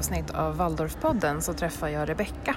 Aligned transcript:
avsnitt 0.00 0.30
av 0.30 0.56
Waldorfpodden 0.56 1.42
så 1.42 1.52
träffar 1.52 1.88
jag 1.88 2.08
Rebecka. 2.08 2.56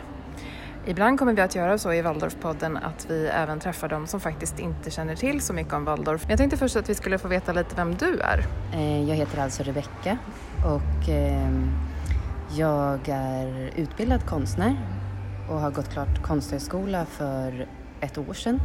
Ibland 0.86 1.20
kommer 1.20 1.34
vi 1.34 1.42
att 1.42 1.56
göra 1.56 1.78
så 1.78 1.94
i 1.94 2.02
Waldorfpodden 2.02 2.78
att 2.78 3.06
vi 3.10 3.28
även 3.28 3.60
träffar 3.60 3.90
de 3.90 4.08
som 4.08 4.20
faktiskt 4.20 4.60
inte 4.60 4.92
känner 4.92 5.16
till 5.16 5.42
så 5.42 5.54
mycket 5.54 5.74
om 5.74 5.86
Waldorf. 5.86 6.22
Men 6.22 6.30
jag 6.30 6.38
tänkte 6.38 6.58
först 6.58 6.76
att 6.76 6.90
vi 6.90 6.96
skulle 6.96 7.18
få 7.18 7.28
veta 7.28 7.54
lite 7.54 7.76
vem 7.76 7.96
du 7.96 8.20
är. 8.20 8.46
Eh, 8.74 9.10
jag 9.10 9.16
heter 9.16 9.42
alltså 9.42 9.64
Rebecka 9.64 10.18
och 10.66 11.10
ehm, 11.10 11.72
jag 12.58 13.10
är 13.10 13.72
utbildad 13.76 14.26
konstnär 14.26 14.78
och 15.50 15.60
har 15.60 15.72
gått 15.72 15.90
klart 15.90 16.22
konsthögskola 16.22 17.06
för 17.06 17.68
ett 18.02 18.18
år 18.18 18.34
sedan. 18.34 18.60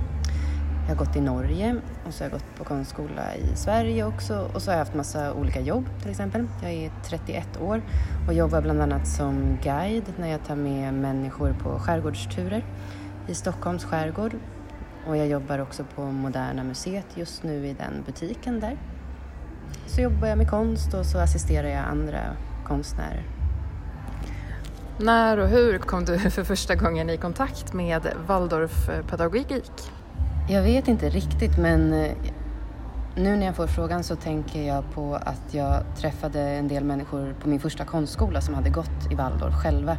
Jag 0.88 0.94
har 0.96 1.04
gått 1.04 1.16
i 1.16 1.20
Norge 1.20 1.76
och 2.06 2.14
så 2.14 2.24
har 2.24 2.30
jag 2.30 2.40
gått 2.40 2.56
på 2.56 2.64
konstskola 2.64 3.36
i 3.36 3.56
Sverige 3.56 4.04
också 4.04 4.50
och 4.54 4.62
så 4.62 4.70
har 4.70 4.72
jag 4.74 4.84
haft 4.84 4.94
massa 4.94 5.34
olika 5.34 5.60
jobb 5.60 5.84
till 6.02 6.10
exempel. 6.10 6.46
Jag 6.62 6.72
är 6.72 6.90
31 7.04 7.60
år 7.60 7.82
och 8.28 8.34
jobbar 8.34 8.62
bland 8.62 8.82
annat 8.82 9.08
som 9.08 9.58
guide 9.62 10.12
när 10.16 10.28
jag 10.28 10.44
tar 10.44 10.56
med 10.56 10.94
människor 10.94 11.56
på 11.62 11.78
skärgårdsturer 11.78 12.64
i 13.26 13.34
Stockholms 13.34 13.84
skärgård 13.84 14.34
och 15.06 15.16
jag 15.16 15.28
jobbar 15.28 15.58
också 15.58 15.84
på 15.94 16.02
Moderna 16.02 16.64
Museet 16.64 17.06
just 17.14 17.42
nu 17.42 17.66
i 17.66 17.72
den 17.72 18.02
butiken 18.06 18.60
där. 18.60 18.78
Så 19.86 20.00
jobbar 20.00 20.28
jag 20.28 20.38
med 20.38 20.50
konst 20.50 20.94
och 20.94 21.06
så 21.06 21.18
assisterar 21.18 21.68
jag 21.68 21.84
andra 21.84 22.20
konstnärer. 22.66 23.24
När 24.98 25.38
och 25.38 25.48
hur 25.48 25.78
kom 25.78 26.04
du 26.04 26.18
för 26.18 26.44
första 26.44 26.74
gången 26.74 27.10
i 27.10 27.16
kontakt 27.16 27.72
med 27.72 28.08
Waldorfpedagogik? 28.26 29.72
Jag 30.50 30.62
vet 30.62 30.88
inte 30.88 31.08
riktigt 31.08 31.58
men 31.58 31.92
eh, 31.92 32.12
nu 33.16 33.36
när 33.36 33.46
jag 33.46 33.56
får 33.56 33.66
frågan 33.66 34.04
så 34.04 34.16
tänker 34.16 34.62
jag 34.62 34.84
på 34.94 35.14
att 35.14 35.54
jag 35.54 35.82
träffade 35.96 36.40
en 36.40 36.68
del 36.68 36.84
människor 36.84 37.34
på 37.40 37.48
min 37.48 37.60
första 37.60 37.84
konstskola 37.84 38.40
som 38.40 38.54
hade 38.54 38.70
gått 38.70 39.12
i 39.12 39.14
Waldorf 39.14 39.54
själva. 39.54 39.96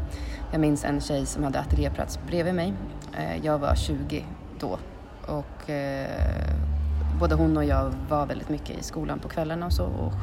Jag 0.51 0.61
minns 0.61 0.85
en 0.85 1.01
tjej 1.01 1.25
som 1.25 1.43
hade 1.43 1.59
ateljéplats 1.59 2.19
bredvid 2.27 2.55
mig. 2.55 2.73
Eh, 3.17 3.45
jag 3.45 3.59
var 3.59 3.75
20 3.75 4.25
då 4.59 4.79
och 5.27 5.69
eh, 5.69 6.07
både 7.19 7.35
hon 7.35 7.57
och 7.57 7.65
jag 7.65 7.93
var 8.09 8.25
väldigt 8.25 8.49
mycket 8.49 8.79
i 8.79 8.83
skolan 8.83 9.19
på 9.19 9.29
kvällarna 9.29 9.65
och 9.65 9.73
så. 9.73 9.85
Och, 9.85 10.13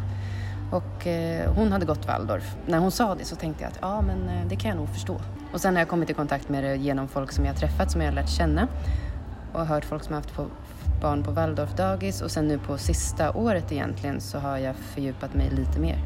och 0.76 1.06
hon 1.54 1.72
hade 1.72 1.86
gått 1.86 2.06
Waldorf. 2.06 2.56
När 2.66 2.78
hon 2.78 2.90
sa 2.90 3.14
det 3.14 3.24
så 3.24 3.36
tänkte 3.36 3.62
jag 3.62 3.70
att 3.70 3.78
ja, 3.80 4.00
men 4.00 4.48
det 4.48 4.56
kan 4.56 4.68
jag 4.68 4.76
nog 4.76 4.88
förstå. 4.88 5.20
Och 5.52 5.60
sen 5.60 5.74
har 5.74 5.80
jag 5.80 5.88
kommit 5.88 6.10
i 6.10 6.14
kontakt 6.14 6.48
med 6.48 6.64
det 6.64 6.76
genom 6.76 7.08
folk 7.08 7.32
som 7.32 7.44
jag 7.44 7.56
träffat, 7.56 7.90
som 7.90 8.00
jag 8.00 8.08
har 8.08 8.14
lärt 8.14 8.28
känna 8.28 8.68
och 9.56 9.66
hört 9.66 9.84
folk 9.84 10.04
som 10.04 10.14
har 10.14 10.20
haft 10.20 10.34
barn 11.00 11.22
på 11.22 11.30
Waldorfdagis 11.30 12.22
och 12.22 12.30
sen 12.30 12.48
nu 12.48 12.58
på 12.58 12.78
sista 12.78 13.32
året 13.32 13.72
egentligen 13.72 14.20
så 14.20 14.38
har 14.38 14.58
jag 14.58 14.76
fördjupat 14.76 15.34
mig 15.34 15.50
lite 15.50 15.80
mer. 15.80 15.98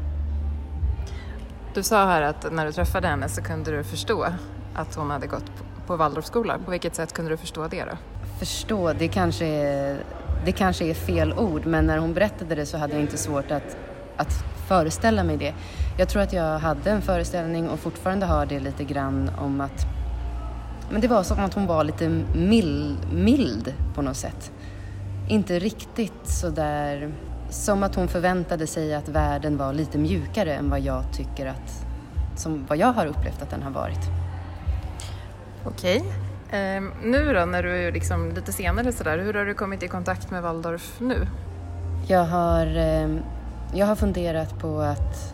Du 1.73 1.83
sa 1.83 2.05
här 2.05 2.21
att 2.21 2.53
när 2.53 2.65
du 2.65 2.71
träffade 2.71 3.07
henne 3.07 3.29
så 3.29 3.41
kunde 3.41 3.71
du 3.71 3.83
förstå 3.83 4.27
att 4.75 4.95
hon 4.95 5.09
hade 5.09 5.27
gått 5.27 5.51
på 5.87 5.95
Waldorfskola. 5.95 6.59
På 6.65 6.71
vilket 6.71 6.95
sätt 6.95 7.13
kunde 7.13 7.31
du 7.31 7.37
förstå 7.37 7.67
det 7.67 7.83
då? 7.83 7.97
Förstå, 8.39 8.93
det 8.93 9.07
kanske 9.07 9.45
är, 9.45 9.97
det 10.45 10.51
kanske 10.51 10.85
är 10.85 10.93
fel 10.93 11.33
ord 11.33 11.65
men 11.65 11.85
när 11.85 11.97
hon 11.97 12.13
berättade 12.13 12.55
det 12.55 12.65
så 12.65 12.77
hade 12.77 12.93
jag 12.93 13.01
inte 13.01 13.17
svårt 13.17 13.51
att, 13.51 13.77
att 14.17 14.33
föreställa 14.67 15.23
mig 15.23 15.37
det. 15.37 15.53
Jag 15.97 16.09
tror 16.09 16.21
att 16.21 16.33
jag 16.33 16.59
hade 16.59 16.91
en 16.91 17.01
föreställning 17.01 17.69
och 17.69 17.79
fortfarande 17.79 18.25
har 18.25 18.45
det 18.45 18.59
lite 18.59 18.83
grann 18.83 19.31
om 19.39 19.61
att 19.61 19.85
men 20.91 21.01
det 21.01 21.07
var 21.07 21.23
som 21.23 21.39
att 21.39 21.53
hon 21.53 21.67
var 21.67 21.83
lite 21.83 22.09
mild, 22.35 22.97
mild 23.13 23.73
på 23.95 24.01
något 24.01 24.17
sätt. 24.17 24.51
Inte 25.27 25.59
riktigt 25.59 26.27
sådär... 26.27 27.11
Som 27.49 27.83
att 27.83 27.95
hon 27.95 28.07
förväntade 28.07 28.67
sig 28.67 28.93
att 28.93 29.09
världen 29.09 29.57
var 29.57 29.73
lite 29.73 29.97
mjukare 29.97 30.53
än 30.53 30.69
vad 30.69 30.79
jag 30.79 31.03
tycker 31.13 31.45
att... 31.45 31.85
Som 32.35 32.65
vad 32.65 32.77
jag 32.77 32.93
har 32.93 33.05
upplevt 33.05 33.41
att 33.41 33.49
den 33.49 33.63
har 33.63 33.71
varit. 33.71 34.09
Okej. 35.65 36.03
Eh, 36.49 36.81
nu 37.03 37.33
då, 37.33 37.45
när 37.45 37.63
du 37.63 37.87
är 37.87 37.91
liksom 37.91 38.31
lite 38.31 38.51
senare 38.51 38.91
sådär, 38.91 39.17
hur 39.17 39.33
har 39.33 39.45
du 39.45 39.53
kommit 39.53 39.83
i 39.83 39.87
kontakt 39.87 40.31
med 40.31 40.41
Waldorf 40.41 40.99
nu? 40.99 41.27
Jag 42.07 42.25
har, 42.25 42.65
eh, 42.77 43.09
jag 43.73 43.85
har 43.85 43.95
funderat 43.95 44.59
på 44.59 44.79
att 44.79 45.33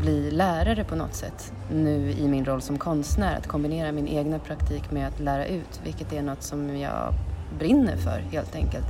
bli 0.00 0.30
lärare 0.30 0.84
på 0.84 0.96
något 0.96 1.14
sätt 1.14 1.52
nu 1.70 2.10
i 2.10 2.28
min 2.28 2.44
roll 2.44 2.62
som 2.62 2.78
konstnär. 2.78 3.36
Att 3.38 3.46
kombinera 3.46 3.92
min 3.92 4.08
egna 4.08 4.38
praktik 4.38 4.90
med 4.90 5.08
att 5.08 5.20
lära 5.20 5.46
ut, 5.46 5.80
vilket 5.84 6.12
är 6.12 6.22
något 6.22 6.42
som 6.42 6.76
jag 6.76 7.14
brinner 7.58 7.96
för 7.96 8.18
helt 8.18 8.54
enkelt. 8.54 8.86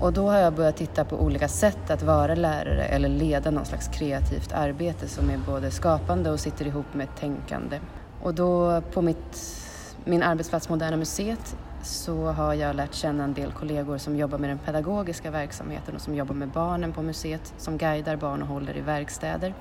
Och 0.00 0.12
då 0.12 0.30
har 0.30 0.38
jag 0.38 0.54
börjat 0.54 0.76
titta 0.76 1.04
på 1.04 1.16
olika 1.16 1.48
sätt 1.48 1.90
att 1.90 2.02
vara 2.02 2.34
lärare 2.34 2.84
eller 2.84 3.08
leda 3.08 3.50
någon 3.50 3.64
slags 3.64 3.88
kreativt 3.88 4.52
arbete 4.52 5.08
som 5.08 5.30
är 5.30 5.38
både 5.46 5.70
skapande 5.70 6.30
och 6.30 6.40
sitter 6.40 6.66
ihop 6.66 6.94
med 6.94 7.08
tänkande. 7.20 7.78
Och 8.22 8.34
då 8.34 8.80
på 8.92 9.02
mitt, 9.02 9.56
min 10.04 10.22
arbetsplats 10.22 10.68
Moderna 10.68 10.96
Museet 10.96 11.56
så 11.82 12.26
har 12.26 12.54
jag 12.54 12.76
lärt 12.76 12.94
känna 12.94 13.24
en 13.24 13.34
del 13.34 13.52
kollegor 13.52 13.98
som 13.98 14.16
jobbar 14.16 14.38
med 14.38 14.50
den 14.50 14.58
pedagogiska 14.58 15.30
verksamheten 15.30 15.94
och 15.94 16.00
som 16.00 16.14
jobbar 16.14 16.34
med 16.34 16.48
barnen 16.48 16.92
på 16.92 17.02
museet, 17.02 17.54
som 17.58 17.78
guidar 17.78 18.16
barn 18.16 18.42
och 18.42 18.48
håller 18.48 18.76
i 18.76 18.80
verkstäder. 18.80 19.54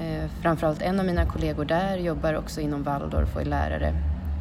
Eh, 0.00 0.30
framförallt 0.42 0.82
en 0.82 1.00
av 1.00 1.06
mina 1.06 1.26
kollegor 1.26 1.64
där 1.64 1.96
jobbar 1.96 2.34
också 2.34 2.60
inom 2.60 2.82
Waldorf 2.82 3.34
och 3.34 3.40
är 3.40 3.44
lärare. 3.44 3.94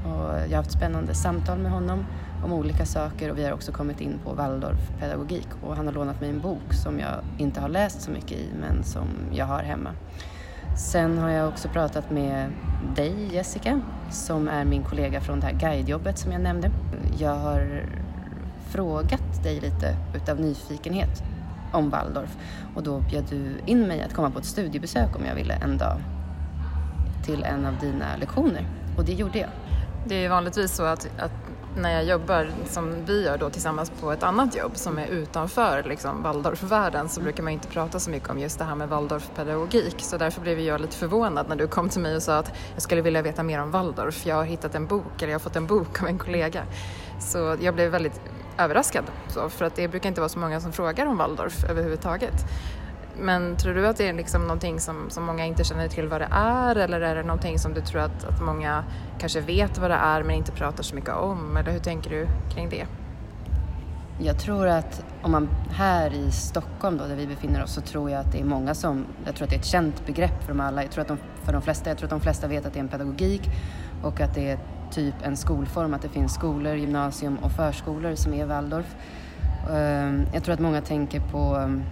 Och 0.05 0.35
jag 0.35 0.49
har 0.49 0.55
haft 0.55 0.71
spännande 0.71 1.15
samtal 1.15 1.57
med 1.57 1.71
honom 1.71 2.05
om 2.43 2.53
olika 2.53 2.85
saker 2.85 3.31
och 3.31 3.37
vi 3.37 3.45
har 3.45 3.51
också 3.51 3.71
kommit 3.71 4.01
in 4.01 4.19
på 4.23 4.33
Waldorfpedagogik 4.33 5.47
och 5.61 5.75
han 5.75 5.85
har 5.85 5.93
lånat 5.93 6.21
mig 6.21 6.29
en 6.29 6.39
bok 6.39 6.73
som 6.83 6.99
jag 6.99 7.23
inte 7.37 7.61
har 7.61 7.69
läst 7.69 8.01
så 8.01 8.11
mycket 8.11 8.37
i 8.37 8.49
men 8.59 8.83
som 8.83 9.07
jag 9.31 9.45
har 9.45 9.63
hemma. 9.63 9.89
Sen 10.79 11.17
har 11.17 11.29
jag 11.29 11.47
också 11.47 11.67
pratat 11.67 12.11
med 12.11 12.51
dig 12.95 13.35
Jessica 13.35 13.81
som 14.11 14.47
är 14.47 14.65
min 14.65 14.83
kollega 14.83 15.21
från 15.21 15.39
det 15.39 15.45
här 15.45 15.53
guidejobbet 15.53 16.17
som 16.17 16.31
jag 16.31 16.41
nämnde. 16.41 16.71
Jag 17.17 17.35
har 17.35 17.85
frågat 18.69 19.43
dig 19.43 19.59
lite 19.59 19.95
utav 20.15 20.39
nyfikenhet 20.39 21.23
om 21.73 21.89
Waldorf 21.89 22.37
och 22.75 22.83
då 22.83 22.99
bjöd 22.99 23.23
du 23.29 23.57
in 23.65 23.87
mig 23.87 24.01
att 24.01 24.13
komma 24.13 24.31
på 24.31 24.39
ett 24.39 24.45
studiebesök 24.45 25.15
om 25.15 25.25
jag 25.25 25.35
ville 25.35 25.53
en 25.53 25.77
dag 25.77 25.97
till 27.25 27.43
en 27.43 27.65
av 27.65 27.77
dina 27.81 28.15
lektioner 28.19 28.67
och 28.97 29.05
det 29.05 29.13
gjorde 29.13 29.39
jag. 29.39 29.49
Det 30.05 30.25
är 30.25 30.29
vanligtvis 30.29 30.75
så 30.75 30.83
att, 30.83 31.09
att 31.19 31.48
när 31.81 31.93
jag 31.93 32.03
jobbar 32.03 32.51
som 32.65 33.05
vi 33.05 33.25
gör 33.25 33.37
då 33.37 33.49
tillsammans 33.49 33.91
på 34.01 34.11
ett 34.11 34.23
annat 34.23 34.55
jobb 34.55 34.71
som 34.77 34.97
är 34.97 35.07
utanför 35.07 35.83
liksom, 35.83 36.23
Waldorfvärlden 36.23 37.09
så 37.09 37.21
brukar 37.21 37.43
man 37.43 37.53
inte 37.53 37.67
prata 37.67 37.99
så 37.99 38.09
mycket 38.09 38.29
om 38.29 38.39
just 38.39 38.59
det 38.59 38.65
här 38.65 38.75
med 38.75 38.89
Waldorfpedagogik 38.89 39.95
så 39.97 40.17
därför 40.17 40.41
blev 40.41 40.59
jag 40.59 40.81
lite 40.81 40.95
förvånad 40.95 41.49
när 41.49 41.55
du 41.55 41.67
kom 41.67 41.89
till 41.89 42.01
mig 42.01 42.15
och 42.15 42.23
sa 42.23 42.37
att 42.37 42.51
jag 42.73 42.81
skulle 42.81 43.01
vilja 43.01 43.21
veta 43.21 43.43
mer 43.43 43.61
om 43.61 43.71
Waldorf. 43.71 44.25
Jag 44.25 44.35
har 44.35 44.43
hittat 44.43 44.75
en 44.75 44.87
bok, 44.87 45.21
eller 45.21 45.27
jag 45.27 45.39
har 45.39 45.43
fått 45.43 45.55
en 45.55 45.67
bok 45.67 46.01
av 46.01 46.07
en 46.07 46.17
kollega. 46.17 46.63
Så 47.19 47.57
jag 47.61 47.75
blev 47.75 47.91
väldigt 47.91 48.21
överraskad 48.57 49.03
så, 49.27 49.49
för 49.49 49.65
att 49.65 49.75
det 49.75 49.87
brukar 49.87 50.09
inte 50.09 50.21
vara 50.21 50.29
så 50.29 50.39
många 50.39 50.61
som 50.61 50.71
frågar 50.71 51.05
om 51.05 51.17
Waldorf 51.17 51.63
överhuvudtaget. 51.69 52.45
Men 53.21 53.57
tror 53.57 53.73
du 53.73 53.87
att 53.87 53.97
det 53.97 54.07
är 54.07 54.13
liksom 54.13 54.41
någonting 54.41 54.79
som, 54.79 55.09
som 55.09 55.23
många 55.23 55.45
inte 55.45 55.63
känner 55.63 55.87
till 55.87 56.07
vad 56.07 56.21
det 56.21 56.27
är 56.31 56.75
eller 56.75 57.01
är 57.01 57.15
det 57.15 57.23
någonting 57.23 57.59
som 57.59 57.73
du 57.73 57.81
tror 57.81 58.01
att, 58.01 58.23
att 58.23 58.41
många 58.41 58.83
kanske 59.19 59.41
vet 59.41 59.77
vad 59.77 59.91
det 59.91 59.95
är 59.95 60.23
men 60.23 60.35
inte 60.35 60.51
pratar 60.51 60.83
så 60.83 60.95
mycket 60.95 61.15
om? 61.15 61.57
Eller 61.57 61.71
hur 61.71 61.79
tänker 61.79 62.09
du 62.09 62.27
kring 62.53 62.69
det? 62.69 62.85
Jag 64.21 64.39
tror 64.39 64.67
att 64.67 65.03
om 65.21 65.31
man 65.31 65.49
här 65.71 66.13
i 66.13 66.31
Stockholm 66.31 66.97
då, 66.97 67.07
där 67.07 67.15
vi 67.15 67.27
befinner 67.27 67.63
oss 67.63 67.73
så 67.73 67.81
tror 67.81 68.11
jag 68.11 68.19
att 68.19 68.31
det 68.31 68.39
är 68.39 68.43
många 68.43 68.75
som, 68.75 69.05
jag 69.25 69.35
tror 69.35 69.45
att 69.45 69.49
det 69.49 69.55
är 69.55 69.59
ett 69.59 69.65
känt 69.65 70.05
begrepp 70.05 70.43
för 70.43 70.47
dem 70.47 70.59
alla. 70.59 70.83
Jag 70.83 70.91
tror 70.91 71.01
att 71.01 71.07
de, 71.07 71.17
för 71.43 71.53
de 71.53 71.61
flesta, 71.61 71.89
jag 71.89 71.97
tror 71.97 72.05
att 72.05 72.09
de 72.09 72.21
flesta 72.21 72.47
vet 72.47 72.65
att 72.65 72.73
det 72.73 72.79
är 72.79 72.83
en 72.83 72.89
pedagogik 72.89 73.41
och 74.03 74.21
att 74.21 74.35
det 74.35 74.49
är 74.49 74.59
typ 74.91 75.15
en 75.21 75.37
skolform, 75.37 75.93
att 75.93 76.01
det 76.01 76.09
finns 76.09 76.33
skolor, 76.33 76.75
gymnasium 76.75 77.37
och 77.37 77.51
förskolor 77.51 78.15
som 78.15 78.33
är 78.33 78.45
Waldorf. 78.45 78.95
Ehm, 79.71 80.25
jag 80.33 80.43
tror 80.43 80.53
att 80.53 80.59
många 80.59 80.81
tänker 80.81 81.19
på, 81.19 81.55
ehm, 81.55 81.83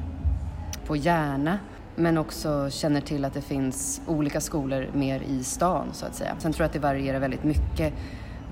på 0.87 0.95
Järna 0.95 1.59
men 1.95 2.17
också 2.17 2.69
känner 2.69 3.01
till 3.01 3.25
att 3.25 3.33
det 3.33 3.41
finns 3.41 4.01
olika 4.07 4.41
skolor 4.41 4.89
mer 4.93 5.21
i 5.21 5.43
stan 5.43 5.87
så 5.91 6.05
att 6.05 6.15
säga. 6.15 6.35
Sen 6.39 6.53
tror 6.53 6.63
jag 6.63 6.67
att 6.67 6.73
det 6.73 6.79
varierar 6.79 7.19
väldigt 7.19 7.43
mycket 7.43 7.93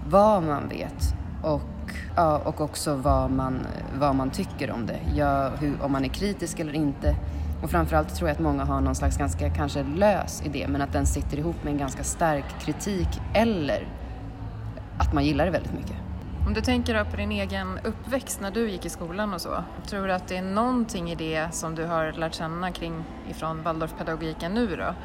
vad 0.10 0.44
man 0.44 0.70
vet 0.70 1.14
och, 1.44 1.92
ja, 2.16 2.42
och 2.46 2.62
också 2.62 2.96
vad 2.96 3.32
man, 3.32 3.60
vad 4.00 4.16
man 4.16 4.30
tycker 4.30 4.72
om 4.72 4.86
det. 4.86 5.00
Ja, 5.16 5.50
hur, 5.60 5.82
om 5.82 5.92
man 5.92 6.06
är 6.06 6.10
kritisk 6.10 6.60
eller 6.60 6.74
inte. 6.74 7.16
Och 7.64 7.70
framförallt 7.70 8.16
tror 8.16 8.30
jag 8.30 8.36
att 8.36 8.42
många 8.42 8.64
har 8.64 8.82
någon 8.82 8.96
slags 8.96 9.18
ganska 9.18 9.50
kanske 9.50 9.84
lös 9.84 10.44
idé 10.46 10.66
men 10.70 10.82
att 10.82 10.94
den 10.94 11.06
sitter 11.06 11.38
ihop 11.38 11.64
med 11.64 11.74
en 11.74 11.80
ganska 11.80 12.04
stark 12.04 12.46
kritik 12.60 13.10
eller 13.34 13.88
att 14.98 15.14
man 15.14 15.26
gillar 15.26 15.46
det 15.46 15.52
väldigt 15.52 15.74
mycket. 15.74 16.05
Om 16.48 16.54
du 16.54 16.62
tänker 16.62 17.04
på 17.04 17.18
din 17.18 17.32
egen 17.32 17.80
uppväxt 17.84 18.42
när 18.42 18.52
du 18.52 18.70
gick 18.70 18.86
i 18.86 18.90
skolan 18.90 19.34
och 19.34 19.42
så, 19.42 19.64
tror 19.88 20.08
du 20.08 20.14
att 20.14 20.28
det 20.28 20.38
är 20.38 20.42
någonting 20.42 21.12
i 21.12 21.16
det 21.16 21.48
som 21.52 21.76
du 21.76 21.86
har 21.86 22.12
lärt 22.12 22.34
känna 22.34 22.72
kring 22.72 23.04
ifrån 23.30 23.64
Waldorfpedagogiken 23.64 24.54
nu 24.54 24.76
då? 24.76 24.96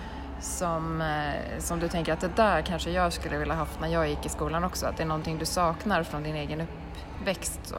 Som, 0.41 1.01
eh, 1.01 1.59
som 1.59 1.81
du 1.81 1.89
tänker 1.89 2.13
att 2.13 2.21
det 2.21 2.37
där 2.37 2.63
kanske 2.63 2.91
jag 2.91 3.13
skulle 3.13 3.39
vilja 3.39 3.55
haft 3.55 3.81
när 3.81 3.89
jag 3.89 4.09
gick 4.09 4.27
i 4.27 4.29
skolan 4.29 4.65
också, 4.65 4.87
att 4.87 4.97
det 4.97 5.03
är 5.03 5.07
någonting 5.07 5.39
du 5.39 5.45
saknar 5.45 6.03
från 6.03 6.23
din 6.23 6.37
egen 6.37 6.61
uppväxt? 6.61 7.61
Så. 7.63 7.77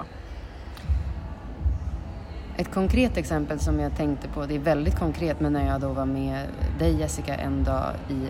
Ett 2.57 2.73
konkret 2.73 3.17
exempel 3.17 3.59
som 3.59 3.79
jag 3.79 3.97
tänkte 3.97 4.27
på, 4.27 4.45
det 4.45 4.55
är 4.55 4.59
väldigt 4.59 4.99
konkret, 4.99 5.39
men 5.39 5.53
när 5.53 5.67
jag 5.67 5.81
då 5.81 5.89
var 5.89 6.05
med 6.05 6.47
dig 6.79 6.99
Jessica 6.99 7.35
en 7.35 7.63
dag 7.63 7.93
i 8.09 8.27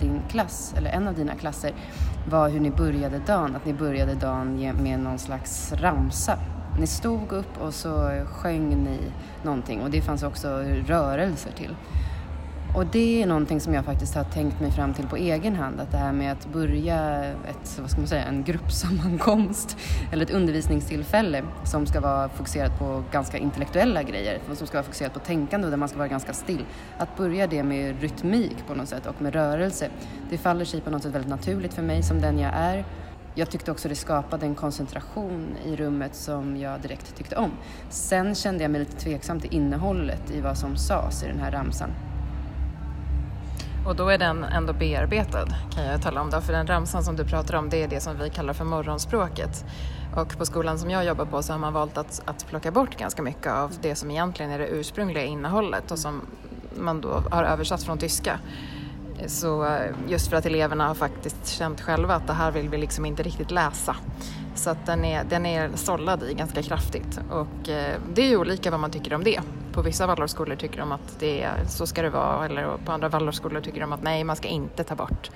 din 0.00 0.22
klass, 0.28 0.74
eller 0.76 0.90
en 0.90 1.08
av 1.08 1.14
dina 1.14 1.34
klasser, 1.34 1.72
var 2.28 2.48
hur 2.48 2.60
ni 2.60 2.70
började 2.70 3.18
dagen. 3.18 3.56
Att 3.56 3.64
ni 3.64 3.72
började 3.72 4.14
dagen 4.14 4.72
med 4.82 5.00
någon 5.00 5.18
slags 5.18 5.72
ramsa. 5.72 6.38
Ni 6.80 6.86
stod 6.86 7.32
upp 7.32 7.60
och 7.60 7.74
så 7.74 8.10
sjöng 8.26 8.84
ni 8.84 8.98
någonting 9.42 9.82
och 9.82 9.90
det 9.90 10.02
fanns 10.02 10.22
också 10.22 10.48
rörelser 10.86 11.52
till. 11.52 11.74
Och 12.74 12.86
det 12.86 13.22
är 13.22 13.26
någonting 13.26 13.60
som 13.60 13.74
jag 13.74 13.84
faktiskt 13.84 14.14
har 14.14 14.24
tänkt 14.24 14.60
mig 14.60 14.70
fram 14.70 14.94
till 14.94 15.06
på 15.06 15.16
egen 15.16 15.56
hand, 15.56 15.80
att 15.80 15.90
det 15.90 15.96
här 15.96 16.12
med 16.12 16.32
att 16.32 16.52
börja 16.52 17.24
ett, 17.24 17.78
vad 17.80 17.90
ska 17.90 18.00
man 18.00 18.08
säga, 18.08 18.24
en 18.24 18.44
gruppsammankomst 18.44 19.76
eller 20.12 20.24
ett 20.24 20.30
undervisningstillfälle 20.30 21.42
som 21.64 21.86
ska 21.86 22.00
vara 22.00 22.28
fokuserat 22.28 22.78
på 22.78 23.02
ganska 23.12 23.38
intellektuella 23.38 24.02
grejer, 24.02 24.40
som 24.54 24.66
ska 24.66 24.76
vara 24.76 24.84
fokuserat 24.84 25.14
på 25.14 25.18
tänkande 25.18 25.66
och 25.66 25.70
där 25.70 25.76
man 25.76 25.88
ska 25.88 25.98
vara 25.98 26.08
ganska 26.08 26.32
still. 26.32 26.64
Att 26.98 27.16
börja 27.16 27.46
det 27.46 27.62
med 27.62 28.00
rytmik 28.00 28.56
på 28.66 28.74
något 28.74 28.88
sätt 28.88 29.06
och 29.06 29.22
med 29.22 29.34
rörelse, 29.34 29.90
det 30.30 30.38
faller 30.38 30.64
sig 30.64 30.80
på 30.80 30.90
något 30.90 31.02
sätt 31.02 31.14
väldigt 31.14 31.30
naturligt 31.30 31.74
för 31.74 31.82
mig 31.82 32.02
som 32.02 32.20
den 32.20 32.38
jag 32.38 32.52
är. 32.54 32.84
Jag 33.34 33.50
tyckte 33.50 33.70
också 33.70 33.88
det 33.88 33.94
skapade 33.94 34.46
en 34.46 34.54
koncentration 34.54 35.46
i 35.64 35.76
rummet 35.76 36.14
som 36.14 36.56
jag 36.56 36.80
direkt 36.80 37.16
tyckte 37.16 37.36
om. 37.36 37.50
Sen 37.90 38.34
kände 38.34 38.64
jag 38.64 38.70
mig 38.70 38.80
lite 38.80 38.96
tveksam 38.96 39.40
till 39.40 39.54
innehållet 39.54 40.30
i 40.30 40.40
vad 40.40 40.58
som 40.58 40.76
sades 40.76 41.22
i 41.22 41.26
den 41.26 41.38
här 41.38 41.50
ramsan. 41.50 41.90
Och 43.88 43.96
då 43.96 44.08
är 44.08 44.18
den 44.18 44.44
ändå 44.44 44.72
bearbetad 44.72 45.46
kan 45.74 45.84
jag 45.84 46.02
tala 46.02 46.20
om. 46.20 46.30
Då. 46.30 46.40
För 46.40 46.52
den 46.52 46.66
ramsan 46.66 47.04
som 47.04 47.16
du 47.16 47.24
pratar 47.24 47.54
om 47.54 47.68
det 47.68 47.82
är 47.82 47.88
det 47.88 48.00
som 48.00 48.18
vi 48.18 48.30
kallar 48.30 48.52
för 48.52 48.64
morgonspråket. 48.64 49.64
Och 50.16 50.38
på 50.38 50.46
skolan 50.46 50.78
som 50.78 50.90
jag 50.90 51.04
jobbar 51.04 51.24
på 51.24 51.42
så 51.42 51.52
har 51.52 51.60
man 51.60 51.72
valt 51.72 51.98
att, 51.98 52.22
att 52.24 52.46
plocka 52.48 52.70
bort 52.70 52.96
ganska 52.96 53.22
mycket 53.22 53.52
av 53.52 53.72
det 53.82 53.94
som 53.94 54.10
egentligen 54.10 54.50
är 54.50 54.58
det 54.58 54.66
ursprungliga 54.66 55.24
innehållet 55.24 55.90
och 55.90 55.98
som 55.98 56.20
man 56.76 57.00
då 57.00 57.22
har 57.30 57.44
översatt 57.44 57.82
från 57.82 57.98
tyska. 57.98 58.38
Så 59.26 59.64
eh, 59.64 59.90
just 60.08 60.28
för 60.30 60.36
att 60.36 60.46
eleverna 60.46 60.88
har 60.88 60.94
faktiskt 60.94 61.46
känt 61.46 61.80
själva 61.80 62.14
att 62.14 62.26
det 62.26 62.32
här 62.32 62.50
vill 62.50 62.68
vi 62.68 62.78
liksom 62.78 63.06
inte 63.06 63.22
riktigt 63.22 63.50
läsa. 63.50 63.96
Så 64.54 64.70
att 64.70 64.86
den 64.86 65.04
är, 65.04 65.24
den 65.24 65.46
är 65.46 65.70
sållad 65.74 66.22
i 66.22 66.34
ganska 66.34 66.62
kraftigt 66.62 67.20
och 67.30 67.68
eh, 67.68 67.94
det 68.14 68.22
är 68.22 68.28
ju 68.28 68.36
olika 68.36 68.70
vad 68.70 68.80
man 68.80 68.90
tycker 68.90 69.14
om 69.14 69.24
det. 69.24 69.40
På 69.78 69.82
vissa 69.82 70.06
Waldorfskolor 70.06 70.56
tycker 70.56 70.78
de 70.78 70.92
att 70.92 71.18
det 71.18 71.42
är, 71.42 71.64
så 71.66 71.86
ska 71.86 72.02
det 72.02 72.10
vara 72.10 72.44
eller 72.44 72.76
på 72.84 72.92
andra 72.92 73.08
Waldorfskolor 73.08 73.60
tycker 73.60 73.80
de 73.80 73.92
att 73.92 74.02
nej, 74.02 74.24
man 74.24 74.36
ska 74.36 74.48
inte 74.48 74.84
ta 74.84 74.94
bort 74.94 75.30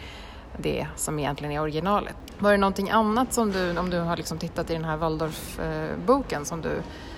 det 0.58 0.86
som 0.96 1.18
egentligen 1.18 1.52
är 1.52 1.60
originalet. 1.60 2.16
Var 2.38 2.50
det 2.50 2.56
någonting 2.56 2.90
annat 2.90 3.32
som 3.32 3.52
du, 3.52 3.78
om 3.78 3.90
du 3.90 3.98
har 3.98 4.16
liksom 4.16 4.38
tittat 4.38 4.70
i 4.70 4.72
den 4.72 4.84
här 4.84 4.96
Waldorf-boken 4.96 6.44
som 6.44 6.60
du 6.60 6.70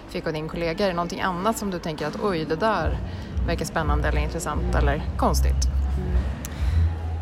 fick 0.09 0.27
av 0.27 0.33
din 0.33 0.49
kollega, 0.49 0.85
är 0.85 0.89
det 0.89 0.95
någonting 0.95 1.21
annat 1.21 1.59
som 1.59 1.71
du 1.71 1.79
tänker 1.79 2.07
att 2.07 2.23
oj, 2.23 2.45
det 2.45 2.57
där 2.57 2.99
verkar 3.47 3.65
spännande 3.65 4.09
eller 4.09 4.21
intressant 4.21 4.75
eller 4.75 5.03
konstigt? 5.17 5.67
Mm. 5.99 6.44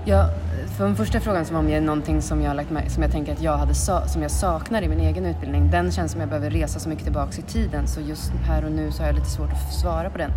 Ja, 0.05 0.29
för 0.77 0.85
den 0.85 0.97
första 0.97 1.21
frågan 1.21 1.45
som 1.45 1.57
om 1.57 1.71
jag 1.71 1.83
någonting 1.83 2.23
som 2.23 2.43
jag, 2.43 2.57
lagt 2.57 2.71
med, 2.71 2.93
som 2.93 3.03
jag 3.03 3.13
tänker 3.13 3.33
att 3.33 3.43
jag 3.43 3.57
hade 3.57 3.75
som 3.75 4.23
jag 4.23 4.31
saknar 4.31 4.83
i 4.83 4.89
min 4.89 5.01
egen 5.01 5.27
utbildning, 5.27 5.71
den 5.71 5.93
känns 5.93 6.13
som 6.13 6.21
jag 6.21 6.31
behöver 6.31 6.51
resa 6.51 6.81
så 6.81 6.89
mycket 6.89 7.05
tillbaks 7.05 7.39
i 7.39 7.43
tiden 7.43 7.87
så 7.87 8.01
just 8.01 8.33
här 8.47 8.65
och 8.65 8.73
nu 8.73 8.93
så 8.93 9.03
har 9.03 9.07
jag 9.07 9.15
lite 9.15 9.31
svårt 9.31 9.51
att 9.53 9.75
svara 9.75 10.11
på 10.11 10.19
den. 10.19 10.31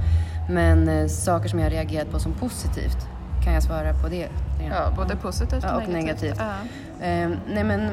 Men 0.50 0.90
eh, 0.90 1.08
saker 1.08 1.50
som 1.50 1.60
jag 1.60 1.72
reagerat 1.72 2.12
på 2.12 2.20
som 2.20 2.34
positivt, 2.34 2.98
kan 3.44 3.54
jag 3.54 3.64
svara 3.64 3.94
på 3.94 4.08
det? 4.08 4.28
Ja, 4.70 4.94
både 4.96 5.16
positivt 5.16 5.64
och, 5.64 5.70
ja, 5.70 5.76
och 5.76 5.90
negativt. 5.90 6.22
negativt. 6.22 6.42
Ja. 7.00 7.06
Eh, 7.06 7.30
nej 7.54 7.64
men, 7.64 7.90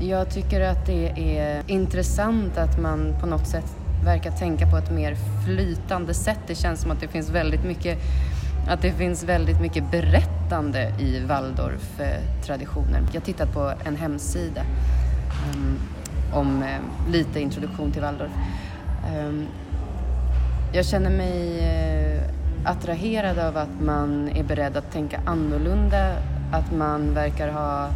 jag 0.00 0.30
tycker 0.30 0.60
att 0.60 0.86
det 0.86 1.38
är 1.38 1.62
intressant 1.66 2.58
att 2.58 2.80
man 2.80 3.14
på 3.20 3.26
något 3.26 3.46
sätt 3.46 3.76
verkar 4.04 4.30
tänka 4.30 4.70
på 4.70 4.76
ett 4.76 4.90
mer 4.90 5.16
flytande 5.44 6.14
sätt. 6.14 6.38
Det 6.46 6.54
känns 6.54 6.80
som 6.80 6.90
att 6.90 7.00
det 7.00 7.08
finns 7.08 7.30
väldigt 7.30 7.64
mycket 7.64 7.98
att 8.68 8.82
det 8.82 8.92
finns 8.92 9.24
väldigt 9.24 9.60
mycket 9.60 9.90
berättande 10.44 10.92
i 10.98 11.20
Waldorf-traditioner. 11.20 13.02
Jag 13.12 13.20
har 13.20 13.24
tittat 13.24 13.52
på 13.52 13.72
en 13.84 13.96
hemsida 13.96 14.62
um, 15.54 15.78
om 16.32 16.48
um, 16.48 17.12
lite 17.12 17.40
introduktion 17.40 17.92
till 17.92 18.02
Waldorf. 18.02 18.30
Um, 19.18 19.46
jag 20.72 20.86
känner 20.86 21.10
mig 21.10 21.58
uh, 22.16 22.22
attraherad 22.64 23.38
av 23.38 23.56
att 23.56 23.80
man 23.80 24.28
är 24.28 24.44
beredd 24.44 24.76
att 24.76 24.92
tänka 24.92 25.20
annorlunda, 25.26 26.16
att 26.52 26.72
man 26.72 27.14
verkar 27.14 27.48
ha 27.48 27.88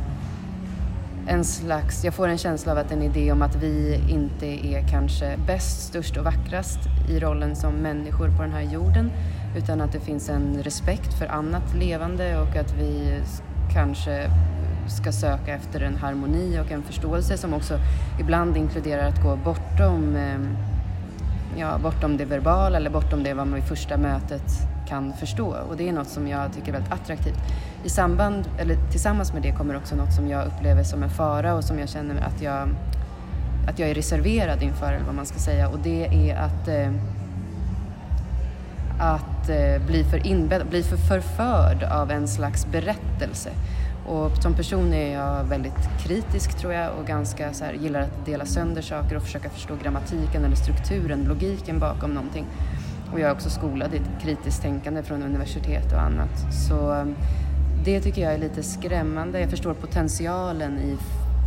en 1.27 1.45
slags, 1.45 2.05
jag 2.05 2.15
får 2.15 2.29
en 2.29 2.39
känsla 2.39 2.73
av 2.73 2.79
att 2.79 2.93
en 2.93 3.03
idé 3.03 3.33
om 3.33 3.43
att 3.43 3.57
vi 3.57 4.01
inte 4.09 4.47
är 4.47 4.89
kanske 4.89 5.37
bäst, 5.47 5.81
störst 5.81 6.17
och 6.17 6.25
vackrast 6.25 6.79
i 7.09 7.21
rollen 7.21 7.57
som 7.57 7.75
människor 7.75 8.29
på 8.37 8.43
den 8.43 8.53
här 8.53 8.63
jorden 8.73 9.11
utan 9.59 9.81
att 9.81 9.93
det 9.93 10.01
finns 10.01 10.29
en 10.29 10.63
respekt 10.63 11.19
för 11.19 11.27
annat 11.27 11.75
levande 11.75 12.41
och 12.41 12.57
att 12.57 12.75
vi 12.75 13.21
kanske 13.73 14.31
ska 14.87 15.13
söka 15.13 15.55
efter 15.55 15.81
en 15.81 15.97
harmoni 15.97 16.59
och 16.59 16.73
en 16.73 16.83
förståelse 16.83 17.37
som 17.37 17.55
också 17.55 17.79
ibland 18.21 18.57
inkluderar 18.57 19.09
att 19.09 19.23
gå 19.23 19.37
bortom, 19.37 20.17
ehm, 20.17 20.57
ja, 21.57 21.79
bortom 21.79 22.17
det 22.17 22.25
verbala 22.25 22.77
eller 22.77 22.91
bortom 22.91 23.23
det 23.23 23.35
vad 23.35 23.47
man 23.47 23.55
vid 23.55 23.69
första 23.69 23.97
mötet 23.97 24.53
kan 24.89 25.13
förstå. 25.13 25.57
Och 25.69 25.77
det 25.77 25.89
är 25.89 25.93
något 25.93 26.09
som 26.09 26.29
jag 26.29 26.53
tycker 26.53 26.69
är 26.69 26.73
väldigt 26.73 26.93
attraktivt. 26.93 27.39
I 27.85 27.89
samband, 27.89 28.51
eller 28.59 28.77
tillsammans 28.91 29.33
med 29.33 29.43
det 29.43 29.53
kommer 29.53 29.77
också 29.77 29.97
något 29.97 30.15
som 30.15 30.29
jag 30.29 30.47
upplever 30.47 30.83
som 30.83 31.03
en 31.03 31.11
fara 31.11 31.55
och 31.55 31.65
som 31.65 31.79
jag 31.79 31.89
känner 31.89 32.23
att 32.23 32.43
jag, 32.43 32.69
att 33.69 33.79
jag 33.79 33.91
är 33.91 33.95
reserverad 33.95 34.63
inför, 34.63 34.93
eller 34.93 35.07
vad 35.07 35.15
man 35.15 35.27
ska 35.27 35.39
säga. 35.39 35.69
Och 35.69 35.79
det 35.79 36.31
är 36.31 36.37
att 36.37 36.69
eh, 36.69 36.93
att 38.99 39.49
eh, 39.49 39.87
bli, 39.87 40.05
för 40.05 40.27
inbädd, 40.27 40.67
bli 40.67 40.83
för 40.83 40.97
förförd 40.97 41.83
av 41.83 42.11
en 42.11 42.29
slags 42.29 42.67
berättelse. 42.67 43.51
Och 44.07 44.43
som 44.43 44.55
person 44.55 44.93
är 44.93 45.13
jag 45.13 45.45
väldigt 45.45 45.89
kritisk 46.05 46.59
tror 46.59 46.73
jag 46.73 46.91
och 47.01 47.07
ganska 47.07 47.53
så 47.53 47.65
här, 47.65 47.73
gillar 47.73 48.01
att 48.01 48.27
dela 48.27 48.47
sönder 48.47 48.83
saker 48.83 49.17
och 49.17 49.23
försöka 49.23 49.51
förstå 49.51 49.75
grammatiken 49.83 50.45
eller 50.45 50.57
strukturen, 50.57 51.25
logiken 51.25 51.79
bakom 51.79 52.11
någonting. 52.11 52.47
Och 53.13 53.21
jag 53.21 53.29
är 53.29 53.33
också 53.33 53.51
skolad 53.51 53.95
i 53.95 54.01
kritiskt 54.23 54.63
tänkande 54.63 55.03
från 55.03 55.23
universitet 55.23 55.93
och 55.93 56.01
annat. 56.01 56.55
Så 56.69 56.93
ehm, 56.93 57.15
det 57.85 58.01
tycker 58.01 58.23
jag 58.23 58.35
är 58.35 58.39
lite 58.39 58.63
skrämmande. 58.63 59.41
Jag 59.41 59.51
förstår 59.51 59.75
potentialen 59.75 60.79
i, 60.79 60.97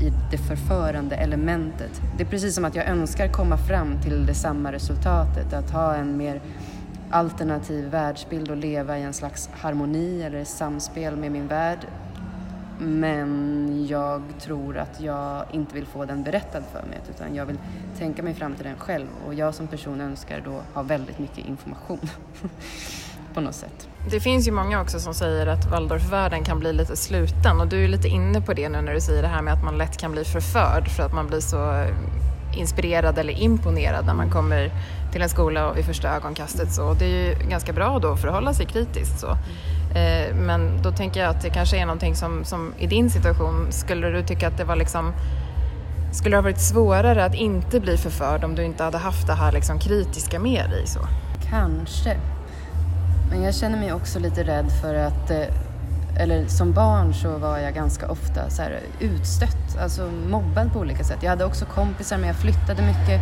i 0.06 0.12
det 0.32 0.38
förförande 0.38 1.16
elementet. 1.16 2.02
Det 2.18 2.24
är 2.24 2.28
precis 2.28 2.56
som 2.56 2.66
att 2.66 2.76
jag 2.76 2.88
önskar 2.88 3.28
komma 3.28 3.58
fram 3.58 4.02
till 4.02 4.26
det 4.26 4.34
samma 4.34 4.72
resultatet, 4.72 5.54
att 5.54 5.72
ha 5.72 5.96
en 5.96 6.18
mer 6.18 6.42
alternativ 7.12 7.86
världsbild 7.86 8.52
och 8.52 8.58
leva 8.58 8.98
i 8.98 9.04
en 9.04 9.14
slags 9.14 9.50
harmoni 9.54 10.22
eller 10.22 10.44
samspel 10.44 11.16
med 11.16 11.32
min 11.32 11.48
värld. 11.48 11.88
Men 12.80 13.86
jag 13.90 14.22
tror 14.40 14.78
att 14.78 15.02
jag 15.02 15.46
inte 15.52 15.76
vill 15.76 15.86
få 15.86 16.06
den 16.06 16.24
berättad 16.24 16.62
för 16.72 16.82
mig 16.88 17.00
utan 17.16 17.36
jag 17.36 17.46
vill 17.46 17.58
tänka 17.98 18.24
mig 18.24 18.34
fram 18.34 18.56
till 18.56 18.66
den 18.66 18.78
själv 18.78 19.08
och 19.28 19.34
jag 19.34 19.56
som 19.56 19.68
person 19.68 20.02
önskar 20.02 20.42
då 20.46 20.62
ha 20.74 20.82
väldigt 20.82 21.20
mycket 21.20 21.46
information 21.46 22.10
på 23.34 23.42
något 23.42 23.56
sätt. 23.56 23.88
Det 24.12 24.20
finns 24.20 24.48
ju 24.48 24.52
många 24.52 24.82
också 24.82 25.00
som 25.00 25.14
säger 25.14 25.48
att 25.48 25.72
Waldorfvärlden 25.72 26.44
kan 26.44 26.60
bli 26.60 26.74
lite 26.74 26.96
sluten 26.96 27.62
och 27.62 27.68
du 27.68 27.84
är 27.84 27.88
lite 27.88 28.08
inne 28.08 28.42
på 28.42 28.54
det 28.54 28.70
nu 28.70 28.82
när 28.82 28.94
du 28.94 29.02
säger 29.02 29.22
det 29.22 29.28
här 29.28 29.42
med 29.42 29.54
att 29.54 29.64
man 29.64 29.78
lätt 29.78 29.98
kan 29.98 30.12
bli 30.12 30.24
förförd 30.24 30.88
för 30.88 31.04
att 31.04 31.14
man 31.14 31.28
blir 31.28 31.40
så 31.40 31.86
inspirerad 32.54 33.18
eller 33.18 33.40
imponerad 33.40 34.06
när 34.06 34.14
man 34.14 34.30
kommer 34.30 34.72
till 35.12 35.22
en 35.22 35.30
skola 35.30 35.70
och 35.70 35.78
vid 35.78 35.86
första 35.86 36.16
ögonkastet. 36.16 36.74
Så 36.74 36.94
det 36.94 37.06
är 37.06 37.10
ju 37.10 37.50
ganska 37.50 37.74
bra 37.74 38.00
då 38.00 38.12
att 38.12 38.22
förhålla 38.22 38.54
sig 38.54 38.66
kritiskt. 38.66 39.20
Så. 39.20 39.28
Eh, 39.98 40.36
men 40.36 40.82
då 40.84 40.92
tänker 40.92 41.20
jag 41.20 41.30
att 41.30 41.42
det 41.42 41.50
kanske 41.50 41.78
är 41.78 41.86
någonting 41.86 42.16
som, 42.16 42.44
som 42.46 42.74
i 42.78 42.88
din 42.88 43.10
situation, 43.10 43.68
skulle 43.70 44.10
du 44.10 44.24
tycka 44.24 44.48
att 44.48 44.58
det 44.58 44.64
var 44.64 44.76
liksom 44.76 45.14
skulle 46.12 46.36
det 46.36 46.38
ha 46.38 46.44
varit 46.44 46.62
svårare 46.62 47.26
att 47.26 47.36
inte 47.36 47.80
bli 47.80 47.98
förförd 47.98 48.44
om 48.44 48.56
du 48.56 48.64
inte 48.64 48.84
hade 48.84 48.98
haft 48.98 49.28
det 49.28 49.34
här 49.34 49.52
liksom 49.52 49.80
kritiska 49.80 50.40
med 50.40 50.70
dig? 50.70 50.88
Så? 50.88 51.00
Kanske. 51.50 52.18
Men 53.30 53.44
jag 53.44 53.56
känner 53.56 53.80
mig 53.80 53.94
också 53.94 54.20
lite 54.20 54.44
rädd 54.44 54.72
för 54.82 54.96
att 54.96 55.32
eh, 55.32 55.44
eller 56.18 56.48
som 56.48 56.72
barn 56.72 57.14
så 57.14 57.38
var 57.38 57.58
jag 57.58 57.74
ganska 57.74 58.08
ofta 58.08 58.50
så 58.50 58.62
här 58.62 58.80
utstött, 59.00 59.78
alltså 59.80 60.12
mobbad 60.30 60.74
på 60.74 60.80
olika 60.80 61.04
sätt. 61.04 61.18
Jag 61.22 61.30
hade 61.30 61.46
också 61.46 61.66
kompisar 61.66 62.18
men 62.18 62.28
jag 62.28 62.36
flyttade 62.36 62.82
mycket 62.82 63.22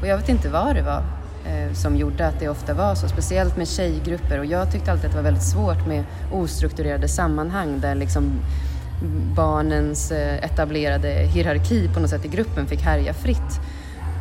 och 0.00 0.06
jag 0.06 0.16
vet 0.16 0.28
inte 0.28 0.48
vad 0.48 0.74
det 0.74 0.82
var 0.82 1.02
eh, 1.46 1.72
som 1.72 1.96
gjorde 1.96 2.26
att 2.26 2.40
det 2.40 2.48
ofta 2.48 2.74
var 2.74 2.94
så, 2.94 3.08
speciellt 3.08 3.56
med 3.56 3.68
tjejgrupper 3.68 4.38
och 4.38 4.46
jag 4.46 4.72
tyckte 4.72 4.92
alltid 4.92 5.06
att 5.06 5.12
det 5.12 5.18
var 5.18 5.24
väldigt 5.24 5.48
svårt 5.48 5.86
med 5.86 6.04
ostrukturerade 6.32 7.08
sammanhang 7.08 7.80
där 7.80 7.94
liksom 7.94 8.40
barnens 9.34 10.12
eh, 10.12 10.44
etablerade 10.44 11.08
hierarki 11.08 11.88
på 11.94 12.00
något 12.00 12.10
sätt 12.10 12.24
i 12.24 12.28
gruppen 12.28 12.66
fick 12.66 12.80
härja 12.80 13.14
fritt. 13.14 13.60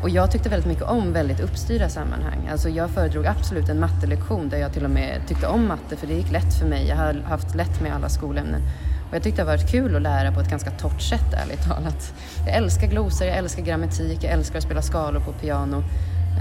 Och 0.01 0.09
jag 0.09 0.31
tyckte 0.31 0.49
väldigt 0.49 0.67
mycket 0.67 0.83
om 0.83 1.13
väldigt 1.13 1.39
uppstyrda 1.39 1.89
sammanhang. 1.89 2.49
Alltså 2.51 2.69
jag 2.69 2.89
föredrog 2.89 3.25
absolut 3.25 3.69
en 3.69 3.79
mattelektion 3.79 4.49
där 4.49 4.57
jag 4.57 4.73
till 4.73 4.83
och 4.85 4.91
med 4.91 5.21
tyckte 5.27 5.47
om 5.47 5.67
matte 5.67 5.95
för 5.95 6.07
det 6.07 6.13
gick 6.13 6.31
lätt 6.31 6.53
för 6.59 6.65
mig. 6.65 6.87
Jag 6.87 6.95
har 6.95 7.13
haft 7.13 7.55
lätt 7.55 7.81
med 7.81 7.95
alla 7.95 8.09
skolämnen. 8.09 8.61
Och 9.09 9.15
jag 9.15 9.23
tyckte 9.23 9.41
det 9.41 9.49
har 9.49 9.57
varit 9.57 9.71
kul 9.71 9.95
att 9.95 10.01
lära 10.01 10.31
på 10.31 10.39
ett 10.39 10.49
ganska 10.49 10.71
torrt 10.71 11.01
sätt 11.01 11.33
ärligt 11.33 11.63
talat. 11.63 12.13
Jag 12.45 12.55
älskar 12.55 12.87
glosor, 12.87 13.27
jag 13.27 13.37
älskar 13.37 13.63
grammatik, 13.63 14.23
jag 14.23 14.31
älskar 14.33 14.57
att 14.57 14.63
spela 14.63 14.81
skalor 14.81 15.19
på 15.19 15.31
piano. 15.31 15.83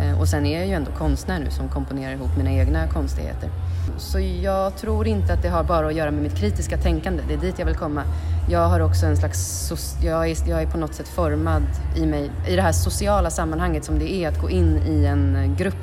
Eh, 0.00 0.20
och 0.20 0.28
sen 0.28 0.46
är 0.46 0.58
jag 0.58 0.66
ju 0.66 0.72
ändå 0.72 0.90
konstnär 0.90 1.38
nu 1.38 1.50
som 1.50 1.68
komponerar 1.68 2.12
ihop 2.12 2.36
mina 2.36 2.52
egna 2.52 2.86
konstigheter. 2.86 3.50
Så 3.96 4.20
jag 4.20 4.76
tror 4.76 5.06
inte 5.06 5.32
att 5.32 5.42
det 5.42 5.48
har 5.48 5.64
bara 5.64 5.86
att 5.86 5.94
göra 5.94 6.10
med 6.10 6.22
mitt 6.22 6.36
kritiska 6.36 6.76
tänkande, 6.76 7.22
det 7.28 7.34
är 7.34 7.38
dit 7.38 7.58
jag 7.58 7.66
vill 7.66 7.76
komma. 7.76 8.02
Jag 8.50 8.68
har 8.68 8.80
också 8.80 9.06
en 9.06 9.16
slags, 9.16 9.72
jag 10.02 10.30
är, 10.30 10.48
jag 10.48 10.62
är 10.62 10.66
på 10.66 10.78
något 10.78 10.94
sätt 10.94 11.08
formad 11.08 11.62
i 11.96 12.06
mig, 12.06 12.30
i 12.48 12.56
det 12.56 12.62
här 12.62 12.72
sociala 12.72 13.30
sammanhanget 13.30 13.84
som 13.84 13.98
det 13.98 14.12
är 14.12 14.28
att 14.28 14.40
gå 14.40 14.50
in 14.50 14.82
i 14.86 15.04
en 15.04 15.54
grupp 15.58 15.74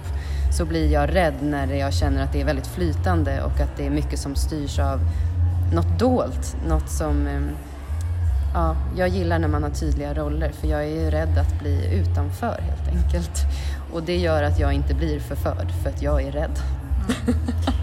så 0.58 0.66
blir 0.66 0.92
jag 0.92 1.16
rädd 1.16 1.36
när 1.42 1.74
jag 1.74 1.94
känner 1.94 2.24
att 2.24 2.34
det 2.34 2.42
är 2.42 2.46
väldigt 2.46 2.68
flytande 2.68 3.44
och 3.44 3.60
att 3.60 3.78
det 3.78 3.86
är 3.86 3.90
mycket 3.90 4.20
som 4.20 4.36
styrs 4.36 4.80
av 4.80 5.00
något 5.74 6.00
dolt, 6.00 6.56
något 6.68 6.90
som 6.90 7.28
ehm, 7.28 7.50
Ja, 8.56 8.76
jag 8.98 9.10
gillar 9.10 9.40
när 9.40 9.48
man 9.48 9.64
har 9.64 9.70
tydliga 9.70 10.14
roller 10.14 10.52
för 10.52 10.68
jag 10.68 10.84
är 10.84 11.04
ju 11.04 11.12
rädd 11.12 11.38
att 11.38 11.60
bli 11.60 11.96
utanför 11.96 12.62
helt 12.62 12.88
enkelt. 12.88 13.42
Och 13.94 14.04
det 14.04 14.18
gör 14.18 14.44
att 14.44 14.60
jag 14.60 14.74
inte 14.74 14.94
blir 14.94 15.20
förförd 15.20 15.72
för 15.84 15.90
att 15.90 16.02
jag 16.02 16.22
är 16.22 16.32
rädd. 16.32 16.60
Mm. 17.28 17.75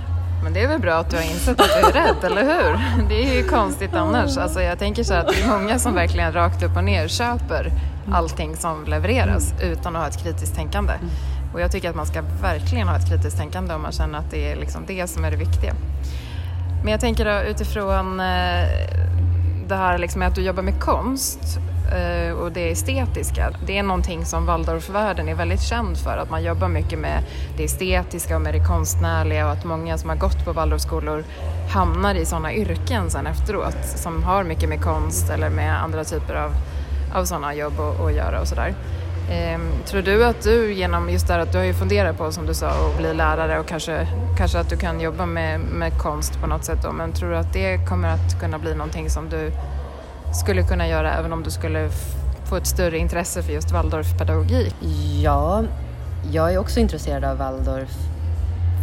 Men 0.42 0.52
det 0.52 0.60
är 0.60 0.68
väl 0.68 0.80
bra 0.80 0.94
att 0.94 1.10
du 1.10 1.16
har 1.16 1.24
insett 1.24 1.60
att 1.60 1.70
du 1.80 1.88
är 1.88 1.92
rädd, 1.92 2.16
eller 2.24 2.42
hur? 2.42 2.78
Det 3.08 3.24
är 3.24 3.34
ju 3.36 3.48
konstigt 3.48 3.94
annars. 3.94 4.36
Alltså 4.36 4.62
jag 4.62 4.78
tänker 4.78 5.04
så 5.04 5.14
att 5.14 5.28
det 5.28 5.42
är 5.42 5.48
många 5.48 5.78
som 5.78 5.94
verkligen 5.94 6.32
rakt 6.32 6.62
upp 6.62 6.76
och 6.76 6.84
ner 6.84 7.08
köper 7.08 7.72
allting 8.12 8.56
som 8.56 8.84
levereras 8.84 9.54
utan 9.62 9.96
att 9.96 10.02
ha 10.02 10.08
ett 10.08 10.22
kritiskt 10.22 10.54
tänkande. 10.54 10.92
Och 11.54 11.60
jag 11.60 11.72
tycker 11.72 11.90
att 11.90 11.96
man 11.96 12.06
ska 12.06 12.22
verkligen 12.42 12.88
ha 12.88 12.96
ett 12.96 13.08
kritiskt 13.08 13.38
tänkande 13.38 13.74
om 13.74 13.82
man 13.82 13.92
känner 13.92 14.18
att 14.18 14.30
det 14.30 14.52
är 14.52 14.56
liksom 14.56 14.82
det 14.86 15.06
som 15.06 15.24
är 15.24 15.30
det 15.30 15.36
viktiga. 15.36 15.74
Men 16.82 16.92
jag 16.92 17.00
tänker 17.00 17.24
då 17.24 17.50
utifrån 17.50 18.20
eh, 18.20 18.68
det 19.68 19.76
här 19.76 19.98
liksom 19.98 20.18
med 20.18 20.28
att 20.28 20.34
du 20.34 20.42
jobbar 20.42 20.62
med 20.62 20.80
konst 20.80 21.58
Eh, 21.92 22.32
och 22.32 22.52
det 22.52 22.70
estetiska. 22.70 23.50
Det 23.66 23.78
är 23.78 23.82
någonting 23.82 24.24
som 24.24 24.46
Waldorfvärlden 24.46 25.28
är 25.28 25.34
väldigt 25.34 25.62
känd 25.62 25.98
för, 25.98 26.16
att 26.16 26.30
man 26.30 26.44
jobbar 26.44 26.68
mycket 26.68 26.98
med 26.98 27.24
det 27.56 27.64
estetiska 27.64 28.36
och 28.36 28.42
med 28.42 28.54
det 28.54 28.64
konstnärliga 28.64 29.46
och 29.46 29.52
att 29.52 29.64
många 29.64 29.98
som 29.98 30.08
har 30.08 30.16
gått 30.16 30.44
på 30.44 30.52
Waldorfskolor 30.52 31.24
hamnar 31.70 32.14
i 32.14 32.24
sådana 32.24 32.52
yrken 32.54 33.10
sen 33.10 33.26
efteråt 33.26 33.84
som 33.84 34.22
har 34.22 34.44
mycket 34.44 34.68
med 34.68 34.82
konst 34.82 35.30
eller 35.30 35.50
med 35.50 35.82
andra 35.82 36.04
typer 36.04 36.34
av, 36.34 36.52
av 37.14 37.24
sådana 37.24 37.54
jobb 37.54 37.80
att 37.80 38.14
göra 38.14 38.40
och 38.40 38.48
sådär. 38.48 38.74
Ehm, 39.30 39.72
tror 39.86 40.02
du 40.02 40.24
att 40.24 40.42
du 40.42 40.72
genom 40.72 41.10
just 41.10 41.26
det 41.26 41.32
här 41.32 41.40
att 41.40 41.52
du 41.52 41.58
har 41.58 41.64
ju 41.64 41.74
funderat 41.74 42.18
på 42.18 42.32
som 42.32 42.46
du 42.46 42.54
sa 42.54 42.68
att 42.68 42.98
bli 42.98 43.14
lärare 43.14 43.60
och 43.60 43.66
kanske, 43.66 44.06
kanske 44.38 44.58
att 44.58 44.68
du 44.68 44.76
kan 44.76 45.00
jobba 45.00 45.26
med, 45.26 45.60
med 45.60 45.98
konst 45.98 46.40
på 46.40 46.46
något 46.46 46.64
sätt 46.64 46.78
då, 46.82 46.92
men 46.92 47.12
tror 47.12 47.30
du 47.30 47.36
att 47.36 47.52
det 47.52 47.86
kommer 47.88 48.08
att 48.08 48.40
kunna 48.40 48.58
bli 48.58 48.74
någonting 48.74 49.10
som 49.10 49.28
du 49.28 49.52
skulle 50.32 50.62
kunna 50.62 50.88
göra 50.88 51.14
även 51.14 51.32
om 51.32 51.42
du 51.42 51.50
skulle 51.50 51.88
få 52.44 52.56
ett 52.56 52.66
större 52.66 52.98
intresse 52.98 53.42
för 53.42 53.52
just 53.52 53.72
Waldorfpedagogik? 53.72 54.74
Ja, 55.22 55.64
jag 56.32 56.52
är 56.52 56.58
också 56.58 56.80
intresserad 56.80 57.24
av 57.24 57.38
Waldorf 57.38 57.96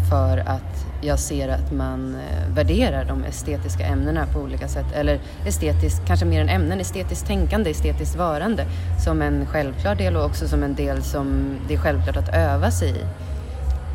för 0.09 0.37
att 0.37 0.85
jag 1.01 1.19
ser 1.19 1.49
att 1.49 1.71
man 1.71 2.15
eh, 2.15 2.55
värderar 2.55 3.05
de 3.05 3.23
estetiska 3.23 3.85
ämnena 3.85 4.25
på 4.33 4.39
olika 4.39 4.67
sätt. 4.67 4.85
Eller 4.93 5.19
estetiskt, 5.45 6.07
kanske 6.07 6.25
mer 6.25 6.41
än 6.41 6.49
ämnen, 6.49 6.79
estetiskt 6.79 7.27
tänkande, 7.27 7.69
estetiskt 7.69 8.15
varande 8.15 8.65
som 9.05 9.21
en 9.21 9.45
självklar 9.45 9.95
del 9.95 10.15
och 10.15 10.25
också 10.25 10.47
som 10.47 10.63
en 10.63 10.75
del 10.75 11.03
som 11.03 11.57
det 11.67 11.73
är 11.73 11.77
självklart 11.77 12.17
att 12.17 12.35
öva 12.35 12.71
sig 12.71 12.89
i. 12.89 13.03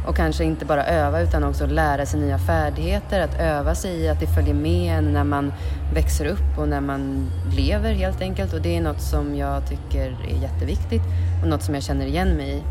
Och 0.07 0.17
kanske 0.17 0.45
inte 0.45 0.65
bara 0.65 0.87
öva 0.87 1.21
utan 1.21 1.45
också 1.45 1.67
lära 1.67 2.07
sig 2.07 2.21
nya 2.21 2.39
färdigheter, 2.39 3.21
att 3.21 3.41
öva 3.41 3.75
sig 3.75 4.01
i 4.01 4.09
att 4.09 4.21
det 4.21 4.27
följer 4.27 4.55
med 4.55 4.99
en 4.99 5.13
när 5.13 5.25
man 5.25 5.53
växer 5.95 6.27
upp 6.27 6.59
och 6.59 6.69
när 6.69 6.81
man 6.81 7.31
lever 7.57 7.93
helt 7.93 8.21
enkelt. 8.21 8.53
Och 8.53 8.61
det 8.61 8.77
är 8.77 8.81
något 8.81 9.01
som 9.01 9.37
jag 9.37 9.69
tycker 9.69 10.17
är 10.29 10.43
jätteviktigt 10.43 11.03
och 11.43 11.49
något 11.49 11.63
som 11.63 11.75
jag 11.75 11.83
känner 11.83 12.07
igen 12.07 12.29
mig 12.29 12.51
i. 12.51 12.63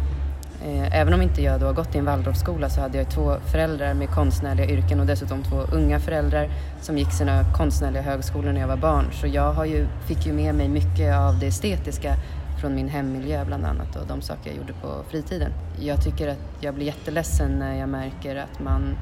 Eh, 0.65 0.99
även 0.99 1.13
om 1.13 1.21
inte 1.21 1.41
jag 1.41 1.59
då 1.59 1.65
har 1.65 1.73
gått 1.73 1.95
i 1.95 1.97
en 1.97 2.05
Waldorfskola 2.05 2.69
så 2.69 2.81
hade 2.81 2.97
jag 2.97 3.09
två 3.09 3.35
föräldrar 3.51 3.93
med 3.93 4.09
konstnärliga 4.09 4.67
yrken 4.67 4.99
och 4.99 5.05
dessutom 5.05 5.43
två 5.43 5.61
unga 5.71 5.99
föräldrar 5.99 6.49
som 6.81 6.97
gick 6.97 7.11
sina 7.11 7.43
konstnärliga 7.53 8.01
högskolor 8.01 8.51
när 8.51 8.61
jag 8.61 8.67
var 8.67 8.77
barn. 8.77 9.05
Så 9.13 9.27
jag 9.27 9.53
har 9.53 9.65
ju, 9.65 9.87
fick 10.05 10.25
ju 10.25 10.33
med 10.33 10.55
mig 10.55 10.67
mycket 10.69 11.15
av 11.15 11.39
det 11.39 11.47
estetiska 11.47 12.15
från 12.63 12.75
min 12.75 12.89
hemmiljö 12.89 13.45
bland 13.45 13.65
annat 13.65 13.95
och 13.95 14.07
de 14.07 14.21
saker 14.21 14.49
jag 14.49 14.57
gjorde 14.57 14.73
på 14.73 15.03
fritiden. 15.09 15.51
Jag 15.79 16.03
tycker 16.03 16.27
att 16.27 16.39
jag 16.59 16.75
blir 16.75 16.85
jätteledsen 16.85 17.59
när 17.59 17.75
jag 17.75 17.89
märker 17.89 18.35
att 18.35 18.59
man 18.59 18.97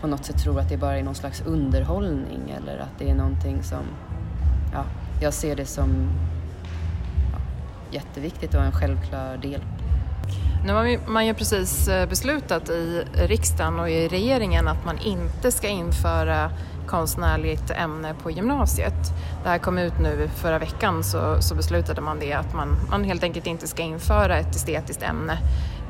på 0.00 0.06
något 0.06 0.24
sätt 0.24 0.38
tror 0.38 0.60
att 0.60 0.68
det 0.68 0.76
bara 0.76 0.98
är 0.98 1.02
någon 1.02 1.14
slags 1.14 1.42
underhållning 1.46 2.54
eller 2.56 2.78
att 2.78 2.98
det 2.98 3.10
är 3.10 3.14
någonting 3.14 3.62
som, 3.62 3.84
ja, 4.72 4.84
jag 5.20 5.34
ser 5.34 5.56
det 5.56 5.66
som 5.66 6.08
ja, 7.32 7.38
jätteviktigt 7.90 8.54
och 8.54 8.62
en 8.62 8.72
självklar 8.72 9.36
del. 9.36 9.60
Nu 10.64 10.72
har 10.72 11.10
man 11.10 11.26
ju 11.26 11.34
precis 11.34 11.88
eh, 11.88 12.08
beslutat 12.08 12.68
i 12.68 13.04
riksdagen 13.14 13.80
och 13.80 13.90
i 13.90 14.08
regeringen 14.08 14.68
att 14.68 14.84
man 14.84 14.98
inte 14.98 15.52
ska 15.52 15.68
införa 15.68 16.50
konstnärligt 16.86 17.70
ämne 17.70 18.14
på 18.22 18.30
gymnasiet. 18.30 18.94
Det 19.42 19.48
här 19.48 19.58
kom 19.58 19.78
ut 19.78 19.98
nu 20.00 20.28
förra 20.36 20.58
veckan 20.58 21.04
så, 21.04 21.36
så 21.42 21.54
beslutade 21.54 22.00
man 22.00 22.18
det 22.20 22.32
att 22.32 22.54
man, 22.54 22.76
man 22.90 23.04
helt 23.04 23.22
enkelt 23.22 23.46
inte 23.46 23.68
ska 23.68 23.82
införa 23.82 24.38
ett 24.38 24.56
estetiskt 24.56 25.02
ämne 25.02 25.38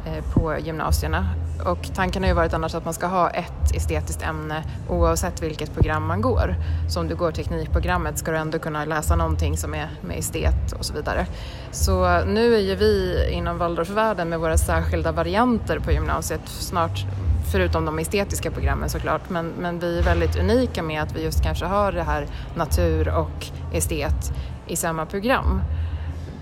eh, 0.06 0.24
på 0.34 0.58
gymnasierna. 0.58 1.26
Och 1.64 1.94
tanken 1.94 2.22
har 2.22 2.28
ju 2.28 2.34
varit 2.34 2.54
annars 2.54 2.74
att 2.74 2.84
man 2.84 2.94
ska 2.94 3.06
ha 3.06 3.30
ett 3.30 3.76
estetiskt 3.76 4.22
ämne 4.22 4.62
oavsett 4.88 5.42
vilket 5.42 5.74
program 5.74 6.06
man 6.06 6.20
går. 6.20 6.54
Så 6.88 7.00
om 7.00 7.08
du 7.08 7.14
går 7.14 7.32
teknikprogrammet 7.32 8.18
ska 8.18 8.30
du 8.30 8.36
ändå 8.38 8.58
kunna 8.58 8.84
läsa 8.84 9.16
någonting 9.16 9.56
som 9.56 9.74
är 9.74 9.90
med 10.00 10.18
estet 10.18 10.72
och 10.78 10.84
så 10.84 10.94
vidare. 10.94 11.26
Så 11.70 12.24
nu 12.24 12.54
är 12.54 12.60
ju 12.60 12.74
vi 12.74 13.28
inom 13.32 13.58
Waldorfvärlden 13.58 14.28
med 14.28 14.40
våra 14.40 14.58
särskilda 14.58 15.12
varianter 15.12 15.78
på 15.78 15.92
gymnasiet 15.92 16.48
snart 16.48 17.06
förutom 17.52 17.84
de 17.84 17.98
estetiska 17.98 18.50
programmen 18.50 18.88
såklart, 18.88 19.30
men, 19.30 19.52
men 19.58 19.78
vi 19.78 19.98
är 19.98 20.02
väldigt 20.02 20.36
unika 20.36 20.82
med 20.82 21.02
att 21.02 21.16
vi 21.16 21.24
just 21.24 21.42
kanske 21.42 21.64
har 21.64 21.92
det 21.92 22.02
här 22.02 22.26
natur 22.54 23.08
och 23.08 23.46
estet 23.72 24.32
i 24.66 24.76
samma 24.76 25.06
program. 25.06 25.62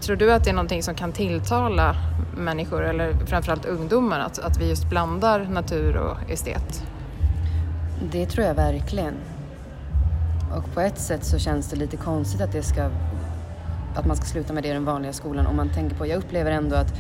Tror 0.01 0.17
du 0.17 0.33
att 0.33 0.45
det 0.45 0.51
är 0.51 0.55
någonting 0.55 0.83
som 0.83 0.95
kan 0.95 1.13
tilltala 1.13 1.97
människor 2.37 2.85
eller 2.85 3.27
framförallt 3.27 3.65
ungdomar 3.65 4.21
att, 4.21 4.39
att 4.39 4.61
vi 4.61 4.69
just 4.69 4.89
blandar 4.91 5.45
natur 5.45 5.97
och 5.97 6.31
estet? 6.31 6.85
Det 8.13 8.27
tror 8.27 8.47
jag 8.47 8.55
verkligen. 8.55 9.15
Och 10.57 10.75
på 10.75 10.81
ett 10.81 10.99
sätt 10.99 11.25
så 11.25 11.39
känns 11.39 11.71
det 11.71 11.77
lite 11.77 11.97
konstigt 11.97 12.41
att, 12.41 12.53
det 12.53 12.63
ska, 12.63 12.91
att 13.95 14.07
man 14.07 14.17
ska 14.17 14.27
sluta 14.27 14.53
med 14.53 14.63
det 14.63 14.69
i 14.69 14.73
den 14.73 14.85
vanliga 14.85 15.13
skolan 15.13 15.47
om 15.47 15.57
man 15.57 15.73
tänker 15.73 15.97
på, 15.97 16.07
jag 16.07 16.19
upplever 16.19 16.51
ändå 16.51 16.77
att 16.77 16.95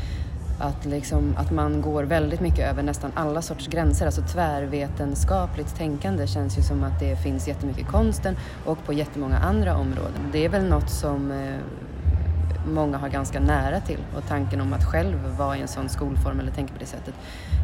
att, 0.61 0.85
liksom, 0.85 1.35
att 1.37 1.51
man 1.51 1.83
går 1.83 2.05
väldigt 2.05 2.41
mycket 2.41 2.71
över 2.71 2.83
nästan 2.83 3.13
alla 3.15 3.43
sorts 3.43 3.67
gränser. 3.67 4.07
Alltså 4.07 4.23
tvärvetenskapligt 4.23 5.77
tänkande 5.77 6.27
känns 6.27 6.59
ju 6.59 6.63
som 6.63 6.85
att 6.85 7.01
det 7.01 7.17
finns 7.17 7.49
jättemycket 7.49 7.83
i 7.83 7.85
konsten 7.85 8.37
och 8.65 8.85
på 8.85 8.93
jättemånga 8.93 9.39
andra 9.39 9.77
områden. 9.77 10.31
Det 10.33 10.45
är 10.45 10.49
väl 10.49 10.65
något 10.65 10.91
som 10.91 11.31
eh, 11.31 11.57
många 12.71 12.99
har 12.99 13.09
ganska 13.09 13.41
nära 13.41 13.81
till 13.81 14.01
och 14.17 14.27
tanken 14.29 14.61
om 14.61 14.73
att 14.73 14.85
själv 14.85 15.37
vara 15.39 15.57
i 15.57 15.61
en 15.61 15.69
sån 15.69 15.89
skolform 15.89 16.41
eller 16.41 16.53
tänka 16.53 16.73
på 16.73 16.81
det 16.81 16.87
sättet. 16.87 17.15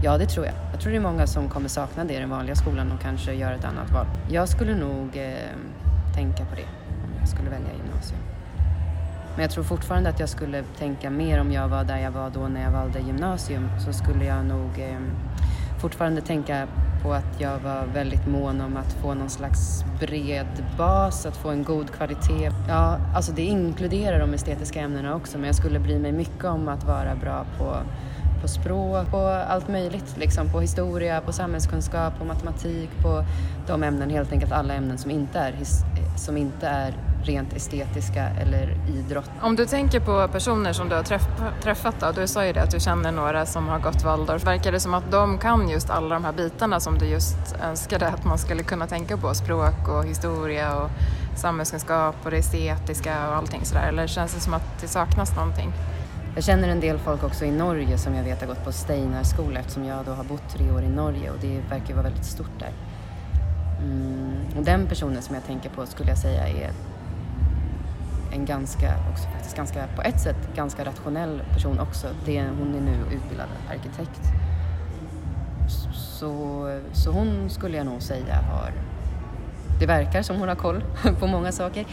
Ja, 0.03 0.19
det 0.19 0.27
tror 0.27 0.47
jag. 0.47 0.55
Jag 0.73 0.81
tror 0.81 0.93
det 0.93 0.99
är 0.99 1.01
många 1.01 1.27
som 1.27 1.49
kommer 1.49 1.69
sakna 1.69 2.05
det 2.05 2.15
i 2.15 2.19
den 2.19 2.31
vanliga 2.31 2.57
skolan 2.57 2.93
och 2.93 3.01
kanske 3.01 3.33
göra 3.33 3.55
ett 3.55 3.65
annat 3.65 3.91
val. 3.91 4.07
Jag 4.31 4.49
skulle 4.49 4.75
nog 4.75 5.17
eh, 5.17 5.35
tänka 6.15 6.45
på 6.45 6.55
det 6.55 6.67
om 7.05 7.11
jag 7.21 7.29
skulle 7.29 7.51
välja 7.51 7.73
gymnasium. 7.73 8.21
Men 9.35 9.43
jag 9.43 9.51
tror 9.51 9.65
fortfarande 9.65 10.11
att 10.11 10.21
jag 10.21 10.29
skulle 10.29 10.63
tänka 10.79 11.11
mer 11.11 11.41
om 11.41 11.53
jag 11.53 11.69
var 11.69 11.85
där 11.85 11.99
jag 11.99 12.11
var 12.11 12.31
då 12.31 12.49
när 12.49 12.63
jag 12.63 12.71
valde 12.71 12.99
gymnasium 13.01 13.69
så 13.85 13.93
skulle 13.93 14.25
jag 14.25 14.47
nog 14.47 14.79
eh, 14.79 14.99
fortfarande 15.81 16.21
tänka 16.21 16.69
på 17.07 17.13
att 17.13 17.41
jag 17.41 17.59
var 17.59 17.87
väldigt 17.95 18.27
mån 18.27 18.61
om 18.61 18.77
att 18.77 18.93
få 18.93 19.15
någon 19.15 19.31
slags 19.31 19.85
bred 20.01 20.47
bas, 20.79 21.27
att 21.27 21.37
få 21.37 21.49
en 21.49 21.65
god 21.65 21.91
kvalitet. 21.91 22.51
Ja, 22.69 22.99
alltså 23.15 23.33
det 23.33 23.43
inkluderar 23.43 24.19
de 24.19 24.35
estetiska 24.35 24.81
ämnena 24.81 25.15
också 25.15 25.39
men 25.39 25.47
jag 25.47 25.55
skulle 25.55 25.79
bry 25.79 25.99
mig 25.99 26.13
mycket 26.13 26.45
om 26.45 26.69
att 26.69 26.85
vara 26.85 27.15
bra 27.15 27.47
på, 27.59 27.77
på 28.43 28.49
språk, 28.49 29.11
på 29.11 29.19
allt 29.49 29.69
möjligt. 29.69 30.17
Liksom 30.17 30.49
på 30.49 30.61
historia, 30.61 31.21
på 31.21 31.33
samhällskunskap, 31.33 32.19
på 32.19 32.25
matematik, 32.25 32.91
på 33.03 33.25
de 33.67 33.83
ämnen, 33.83 34.11
helt 34.11 34.33
enkelt 34.33 34.53
alla 34.53 34.75
ämnen 34.75 34.99
som 34.99 35.11
inte 35.11 35.39
är, 35.39 35.55
som 36.17 36.37
inte 36.37 36.67
är 36.67 36.95
rent 37.27 37.57
estetiska 37.57 38.29
eller 38.41 38.77
idrott. 38.89 39.31
Om 39.41 39.57
du 39.57 39.67
tänker 39.67 40.01
på 40.01 40.29
personer 40.29 40.73
som 40.73 40.89
du 40.89 40.95
har 40.95 41.03
träff 41.03 41.29
träffat 41.63 42.01
då, 42.01 42.13
du 42.13 42.27
sa 42.27 42.47
ju 42.47 42.53
det 42.53 42.63
att 42.63 42.71
du 42.71 42.81
känner 42.81 43.13
några 43.13 43.47
som 43.47 43.69
har 43.69 43.79
gått 43.79 44.05
Waldorf. 44.05 44.47
Verkar 44.47 44.73
det 44.73 44.81
som 44.81 44.95
att 44.95 45.11
de 45.11 45.39
kan 45.39 45.69
just 45.69 45.91
alla 45.91 46.15
de 46.15 46.25
här 46.25 46.33
bitarna 46.33 46.81
som 46.81 46.99
du 46.99 47.07
just 47.07 47.57
önskade 47.63 48.09
att 48.09 48.25
man 48.25 48.39
skulle 48.39 48.63
kunna 48.63 48.87
tänka 48.87 49.17
på? 49.17 49.35
Språk 49.35 49.89
och 49.89 50.05
historia 50.05 50.77
och 50.77 50.91
samhällskunskap 51.37 52.17
och 52.25 52.31
det 52.31 52.37
estetiska 52.37 53.29
och 53.29 53.37
allting 53.37 53.65
sådär. 53.65 53.89
Eller 53.89 54.07
känns 54.07 54.35
det 54.35 54.41
som 54.41 54.55
att 54.55 54.81
det 54.81 54.89
saknas 54.89 55.37
någonting? 55.37 55.73
Jag 56.35 56.45
känner 56.45 56.69
en 56.69 56.81
del 56.81 56.99
folk 56.99 57.25
också 57.25 57.45
i 57.45 57.51
Norge 57.51 57.99
som 57.99 58.15
jag 58.15 58.25
vet 58.25 58.41
har 58.41 58.49
gått 58.49 58.65
på 58.65 58.73
Steinar 58.73 59.23
skola 59.23 59.61
eftersom 59.61 59.85
jag 59.85 60.05
då 60.05 60.13
har 60.13 60.25
bott 60.25 60.49
tre 60.49 60.71
år 60.71 60.83
i 60.83 60.89
Norge 60.89 61.31
och 61.31 61.39
det 61.41 61.61
verkar 61.71 61.95
vara 61.95 62.03
väldigt 62.03 62.25
stort 62.25 62.59
där. 62.59 62.73
Mm, 63.83 64.59
och 64.59 64.65
den 64.65 64.87
personen 64.87 65.23
som 65.23 65.35
jag 65.35 65.45
tänker 65.45 65.71
på 65.71 65.87
skulle 65.87 66.09
jag 66.09 66.19
säga 66.19 66.49
är 66.49 66.71
en 68.37 68.45
ganska, 68.45 68.95
också 69.13 69.29
faktiskt 69.29 69.57
ganska, 69.57 69.87
på 69.97 70.03
ett 70.03 70.21
sätt 70.21 70.37
ganska 70.57 70.85
rationell 70.85 71.43
person 71.53 71.81
också. 71.81 72.07
Det, 72.25 72.45
hon 72.59 72.75
är 72.75 72.81
nu 72.81 73.17
utbildad 73.17 73.49
arkitekt. 73.71 74.23
Så, 75.95 76.81
så 76.93 77.11
hon 77.11 77.51
skulle 77.51 77.77
jag 77.77 77.87
nog 77.87 78.03
säga 78.03 78.35
har 78.35 78.73
det 79.81 79.87
verkar 79.87 80.23
som 80.23 80.37
hon 80.37 80.49
har 80.49 80.55
koll 80.55 80.85
på 81.21 81.27
många 81.27 81.53
saker. 81.53 81.87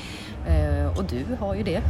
Eh, 0.47 0.97
och 0.97 1.03
du 1.03 1.25
har 1.39 1.55
ju 1.55 1.63
det. 1.63 1.81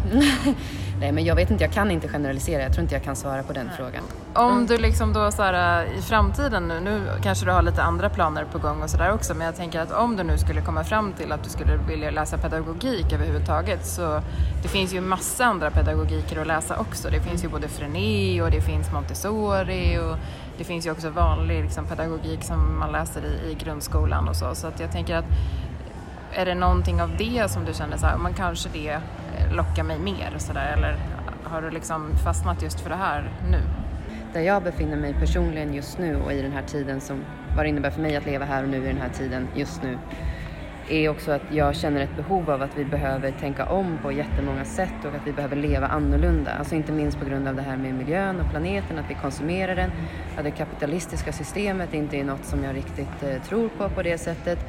Nej 1.00 1.12
men 1.12 1.26
jag 1.26 1.36
vet 1.36 1.52
inte, 1.52 1.64
jag 1.64 1.74
kan 1.74 1.92
inte 1.92 2.08
generalisera. 2.08 2.62
Jag 2.62 2.74
tror 2.74 2.82
inte 2.82 2.96
jag 2.96 3.04
kan 3.04 3.16
svara 3.16 3.44
på 3.44 3.54
den 3.54 3.66
Nej. 3.66 3.76
frågan. 3.78 4.04
Om 4.34 4.52
mm. 4.52 4.66
du 4.66 4.78
liksom 4.78 5.14
då 5.14 5.32
så 5.32 5.42
här, 5.42 5.86
i 5.98 6.02
framtiden 6.02 6.68
nu, 6.68 6.80
nu 6.80 7.02
kanske 7.24 7.46
du 7.46 7.52
har 7.52 7.62
lite 7.62 7.84
andra 7.84 8.10
planer 8.10 8.46
på 8.52 8.58
gång 8.58 8.82
och 8.82 8.90
sådär 8.90 9.14
också, 9.14 9.34
men 9.34 9.46
jag 9.46 9.56
tänker 9.56 9.80
att 9.80 9.92
om 9.92 10.16
du 10.16 10.24
nu 10.24 10.38
skulle 10.38 10.62
komma 10.62 10.84
fram 10.84 11.14
till 11.14 11.32
att 11.32 11.44
du 11.44 11.50
skulle 11.50 11.78
vilja 11.78 12.12
läsa 12.12 12.38
pedagogik 12.38 13.14
överhuvudtaget 13.14 13.86
så 13.86 14.22
det 14.62 14.68
finns 14.68 14.94
ju 14.94 15.02
massa 15.02 15.46
andra 15.46 15.72
pedagogiker 15.72 16.42
att 16.42 16.48
läsa 16.48 16.80
också. 16.80 17.10
Det 17.10 17.20
finns 17.20 17.44
ju 17.44 17.50
både 17.50 17.68
Frené 17.68 18.42
och 18.42 18.52
det 18.52 18.62
finns 18.62 18.92
Montessori 18.92 19.98
och 19.98 20.18
det 20.58 20.64
finns 20.64 20.86
ju 20.86 20.92
också 20.92 21.10
vanlig 21.10 21.64
liksom, 21.64 21.86
pedagogik 21.86 22.44
som 22.44 22.80
man 22.80 22.92
läser 22.92 23.22
i, 23.26 23.52
i 23.52 23.56
grundskolan 23.64 24.28
och 24.28 24.36
så. 24.36 24.56
Så 24.56 24.68
att 24.68 24.80
jag 24.80 24.92
tänker 24.92 25.16
att 25.16 25.26
är 26.36 26.46
det 26.46 26.56
någonting 26.56 27.02
av 27.02 27.18
det 27.18 27.52
som 27.52 27.66
du 27.66 27.74
känner 27.74 27.98
så 27.98 28.06
här, 28.06 28.18
man 28.18 28.34
kanske 28.34 28.70
det 28.74 29.00
lockar 29.52 29.84
mig 29.84 30.00
mer 30.00 30.34
så 30.38 30.54
där, 30.54 30.74
eller 30.78 30.98
har 31.44 31.62
du 31.62 31.70
liksom 31.70 32.18
fastnat 32.24 32.62
just 32.62 32.80
för 32.80 32.90
det 32.90 32.96
här 32.96 33.32
nu? 33.52 33.60
Där 34.34 34.42
jag 34.42 34.64
befinner 34.64 34.98
mig 34.98 35.14
personligen 35.14 35.74
just 35.74 35.98
nu 35.98 36.16
och 36.16 36.34
i 36.34 36.42
den 36.42 36.52
här 36.52 36.64
tiden 36.64 37.02
som 37.02 37.26
vad 37.56 37.66
det 37.66 37.70
innebär 37.70 37.92
för 37.92 38.02
mig 38.02 38.16
att 38.16 38.26
leva 38.26 38.46
här 38.46 38.64
och 38.64 38.70
nu 38.70 38.78
i 38.78 38.88
den 38.88 38.98
här 38.98 39.10
tiden 39.10 39.48
just 39.56 39.84
nu 39.84 39.98
är 40.90 41.10
också 41.10 41.32
att 41.32 41.42
jag 41.52 41.76
känner 41.76 42.02
ett 42.02 42.16
behov 42.16 42.52
av 42.52 42.62
att 42.62 42.78
vi 42.78 42.86
behöver 42.86 43.32
tänka 43.32 43.66
om 43.66 43.98
på 44.02 44.12
jättemånga 44.12 44.66
sätt 44.66 45.06
och 45.06 45.16
att 45.16 45.28
vi 45.28 45.32
behöver 45.32 45.56
leva 45.56 45.88
annorlunda. 45.88 46.52
Alltså 46.52 46.76
inte 46.76 46.92
minst 46.92 47.20
på 47.20 47.26
grund 47.26 47.48
av 47.48 47.56
det 47.56 47.62
här 47.62 47.78
med 47.78 47.94
miljön 47.94 48.40
och 48.40 48.50
planeten, 48.50 49.00
att 49.00 49.10
vi 49.10 49.14
konsumerar 49.14 49.76
den, 49.76 49.92
att 50.38 50.44
det 50.44 50.52
kapitalistiska 50.52 51.32
systemet 51.32 51.94
inte 51.94 52.18
är 52.18 52.24
något 52.24 52.46
som 52.46 52.64
jag 52.64 52.76
riktigt 52.76 53.24
eh, 53.24 53.42
tror 53.42 53.70
på 53.70 53.90
på 53.90 54.02
det 54.02 54.18
sättet. 54.18 54.60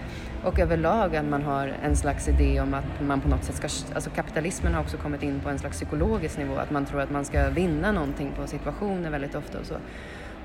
Och 0.44 0.58
överlag 0.58 1.16
att 1.16 1.24
man 1.24 1.42
har 1.42 1.72
en 1.82 1.96
slags 1.96 2.28
idé 2.28 2.60
om 2.60 2.74
att 2.74 3.00
man 3.00 3.20
på 3.20 3.28
något 3.28 3.44
sätt 3.44 3.54
ska, 3.54 3.94
alltså 3.94 4.10
kapitalismen 4.10 4.74
har 4.74 4.80
också 4.80 4.96
kommit 4.96 5.22
in 5.22 5.40
på 5.40 5.48
en 5.48 5.58
slags 5.58 5.76
psykologisk 5.76 6.38
nivå, 6.38 6.56
att 6.56 6.70
man 6.70 6.86
tror 6.86 7.00
att 7.00 7.10
man 7.10 7.24
ska 7.24 7.50
vinna 7.50 7.92
någonting 7.92 8.32
på 8.36 8.46
situationer 8.46 9.10
väldigt 9.10 9.34
ofta 9.34 9.58
och 9.58 9.66
så. 9.66 9.74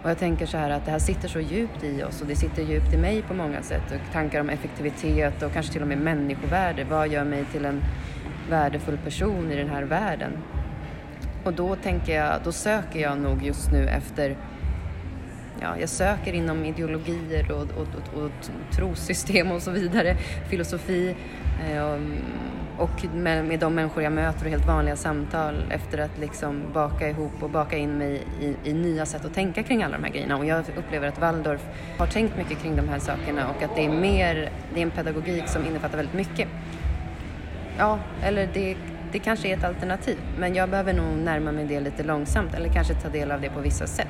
Och 0.03 0.09
jag 0.09 0.17
tänker 0.17 0.45
så 0.45 0.57
här 0.57 0.69
att 0.69 0.85
det 0.85 0.91
här 0.91 0.99
sitter 0.99 1.27
så 1.27 1.39
djupt 1.39 1.83
i 1.83 2.03
oss 2.03 2.21
och 2.21 2.27
det 2.27 2.35
sitter 2.35 2.63
djupt 2.63 2.93
i 2.93 2.97
mig 2.97 3.21
på 3.21 3.33
många 3.33 3.61
sätt. 3.61 3.91
Och 3.91 4.13
tankar 4.13 4.41
om 4.41 4.49
effektivitet 4.49 5.43
och 5.43 5.53
kanske 5.53 5.73
till 5.73 5.81
och 5.81 5.87
med 5.87 5.97
människovärde. 5.97 6.83
Vad 6.83 7.07
gör 7.07 7.23
mig 7.23 7.45
till 7.51 7.65
en 7.65 7.83
värdefull 8.49 8.97
person 8.97 9.51
i 9.51 9.55
den 9.55 9.69
här 9.69 9.83
världen? 9.83 10.31
Och 11.43 11.53
då 11.53 11.75
tänker 11.75 12.15
jag, 12.15 12.33
då 12.43 12.51
söker 12.51 12.99
jag 12.99 13.17
nog 13.17 13.43
just 13.43 13.71
nu 13.71 13.87
efter 13.87 14.37
Ja, 15.61 15.77
jag 15.79 15.89
söker 15.89 16.33
inom 16.33 16.65
ideologier 16.65 17.51
och, 17.51 17.61
och, 17.61 17.87
och, 18.15 18.23
och 18.23 18.31
trossystem 18.71 19.51
och 19.51 19.61
så 19.61 19.71
vidare, 19.71 20.17
filosofi. 20.49 21.15
Eh, 21.67 21.83
och 21.83 21.95
mm, 21.95 22.17
med, 23.13 23.45
med 23.45 23.59
de 23.59 23.75
människor 23.75 24.03
jag 24.03 24.13
möter 24.13 24.45
och 24.45 24.51
helt 24.51 24.65
vanliga 24.65 24.95
samtal 24.95 25.63
efter 25.69 25.98
att 25.98 26.17
liksom 26.19 26.63
baka 26.74 27.09
ihop 27.09 27.43
och 27.43 27.50
baka 27.50 27.77
in 27.77 27.98
mig 27.98 28.24
i, 28.41 28.69
i, 28.69 28.74
nya 28.74 29.05
sätt 29.05 29.25
att 29.25 29.33
tänka 29.33 29.63
kring 29.63 29.84
alla 29.84 29.97
de 29.97 30.03
här 30.03 30.12
grejerna. 30.12 30.38
Och 30.38 30.45
jag 30.45 30.63
upplever 30.77 31.08
att 31.08 31.19
Waldorf 31.19 31.62
har 31.97 32.08
tänkt 32.08 32.38
mycket 32.38 32.62
kring 32.62 32.75
de 32.75 32.89
här 32.89 32.99
sakerna 32.99 33.49
och 33.49 33.63
att 33.63 33.75
det 33.75 33.86
är 33.86 33.89
mer, 33.89 34.51
det 34.73 34.80
är 34.80 34.84
en 34.84 34.91
pedagogik 34.91 35.47
som 35.47 35.65
innefattar 35.65 35.97
väldigt 35.97 36.15
mycket. 36.15 36.47
Ja, 37.77 37.99
eller 38.23 38.49
det, 38.53 38.77
det 39.12 39.19
kanske 39.19 39.47
är 39.47 39.58
ett 39.58 39.63
alternativ, 39.63 40.17
men 40.38 40.56
jag 40.56 40.69
behöver 40.69 40.93
nog 40.93 41.17
närma 41.17 41.51
mig 41.51 41.65
det 41.65 41.80
lite 41.80 42.03
långsamt 42.03 42.53
eller 42.53 42.69
kanske 42.69 42.93
ta 42.93 43.10
del 43.10 43.32
av 43.32 43.41
det 43.41 43.49
på 43.49 43.60
vissa 43.60 43.88
sätt. 43.88 44.08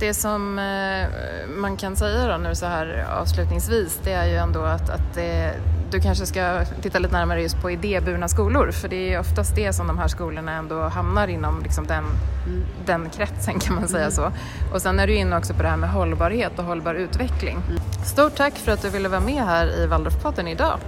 Det 0.00 0.14
som 0.14 0.58
eh, 0.58 1.06
man 1.48 1.76
kan 1.76 1.96
säga 1.96 2.26
då 2.26 2.36
nu 2.36 2.54
så 2.54 2.66
här 2.66 3.06
avslutningsvis, 3.20 4.00
det 4.04 4.12
är 4.12 4.26
ju 4.26 4.36
ändå 4.36 4.62
att, 4.62 4.90
att 4.90 5.14
det, 5.14 5.54
du 5.92 6.00
kanske 6.00 6.26
ska 6.26 6.64
titta 6.82 6.98
lite 6.98 7.12
närmare 7.12 7.42
just 7.42 7.62
på 7.62 7.70
idéburna 7.70 8.28
skolor 8.28 8.70
för 8.70 8.88
det 8.88 9.12
är 9.12 9.20
oftast 9.20 9.54
det 9.54 9.72
som 9.72 9.86
de 9.86 9.98
här 9.98 10.08
skolorna 10.08 10.52
ändå 10.52 10.80
hamnar 10.80 11.28
inom 11.28 11.62
liksom 11.62 11.86
den, 11.86 12.04
mm. 12.46 12.64
den 12.86 13.10
kretsen 13.10 13.60
kan 13.60 13.74
man 13.74 13.88
säga 13.88 14.02
mm. 14.02 14.12
så. 14.12 14.32
Och 14.74 14.82
sen 14.82 15.00
är 15.00 15.06
du 15.06 15.14
inne 15.14 15.36
också 15.36 15.54
på 15.54 15.62
det 15.62 15.68
här 15.68 15.76
med 15.76 15.90
hållbarhet 15.90 16.58
och 16.58 16.64
hållbar 16.64 16.94
utveckling. 16.94 17.58
Mm. 17.68 17.82
Stort 18.04 18.36
tack 18.36 18.54
för 18.54 18.72
att 18.72 18.82
du 18.82 18.90
ville 18.90 19.08
vara 19.08 19.20
med 19.20 19.44
här 19.44 19.82
i 19.84 19.86
Waldorfpodden 19.86 20.48
idag. 20.48 20.78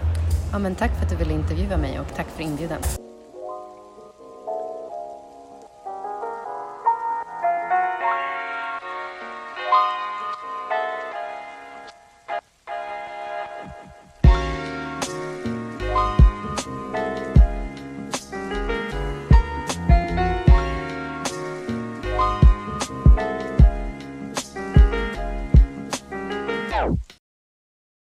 Ja, 0.52 0.58
men 0.58 0.74
tack 0.74 0.90
för 0.96 1.04
att 1.04 1.10
du 1.10 1.16
ville 1.16 1.32
intervjua 1.32 1.76
mig 1.76 2.00
och 2.00 2.16
tack 2.16 2.26
för 2.36 2.42
inbjudan. 2.42 2.78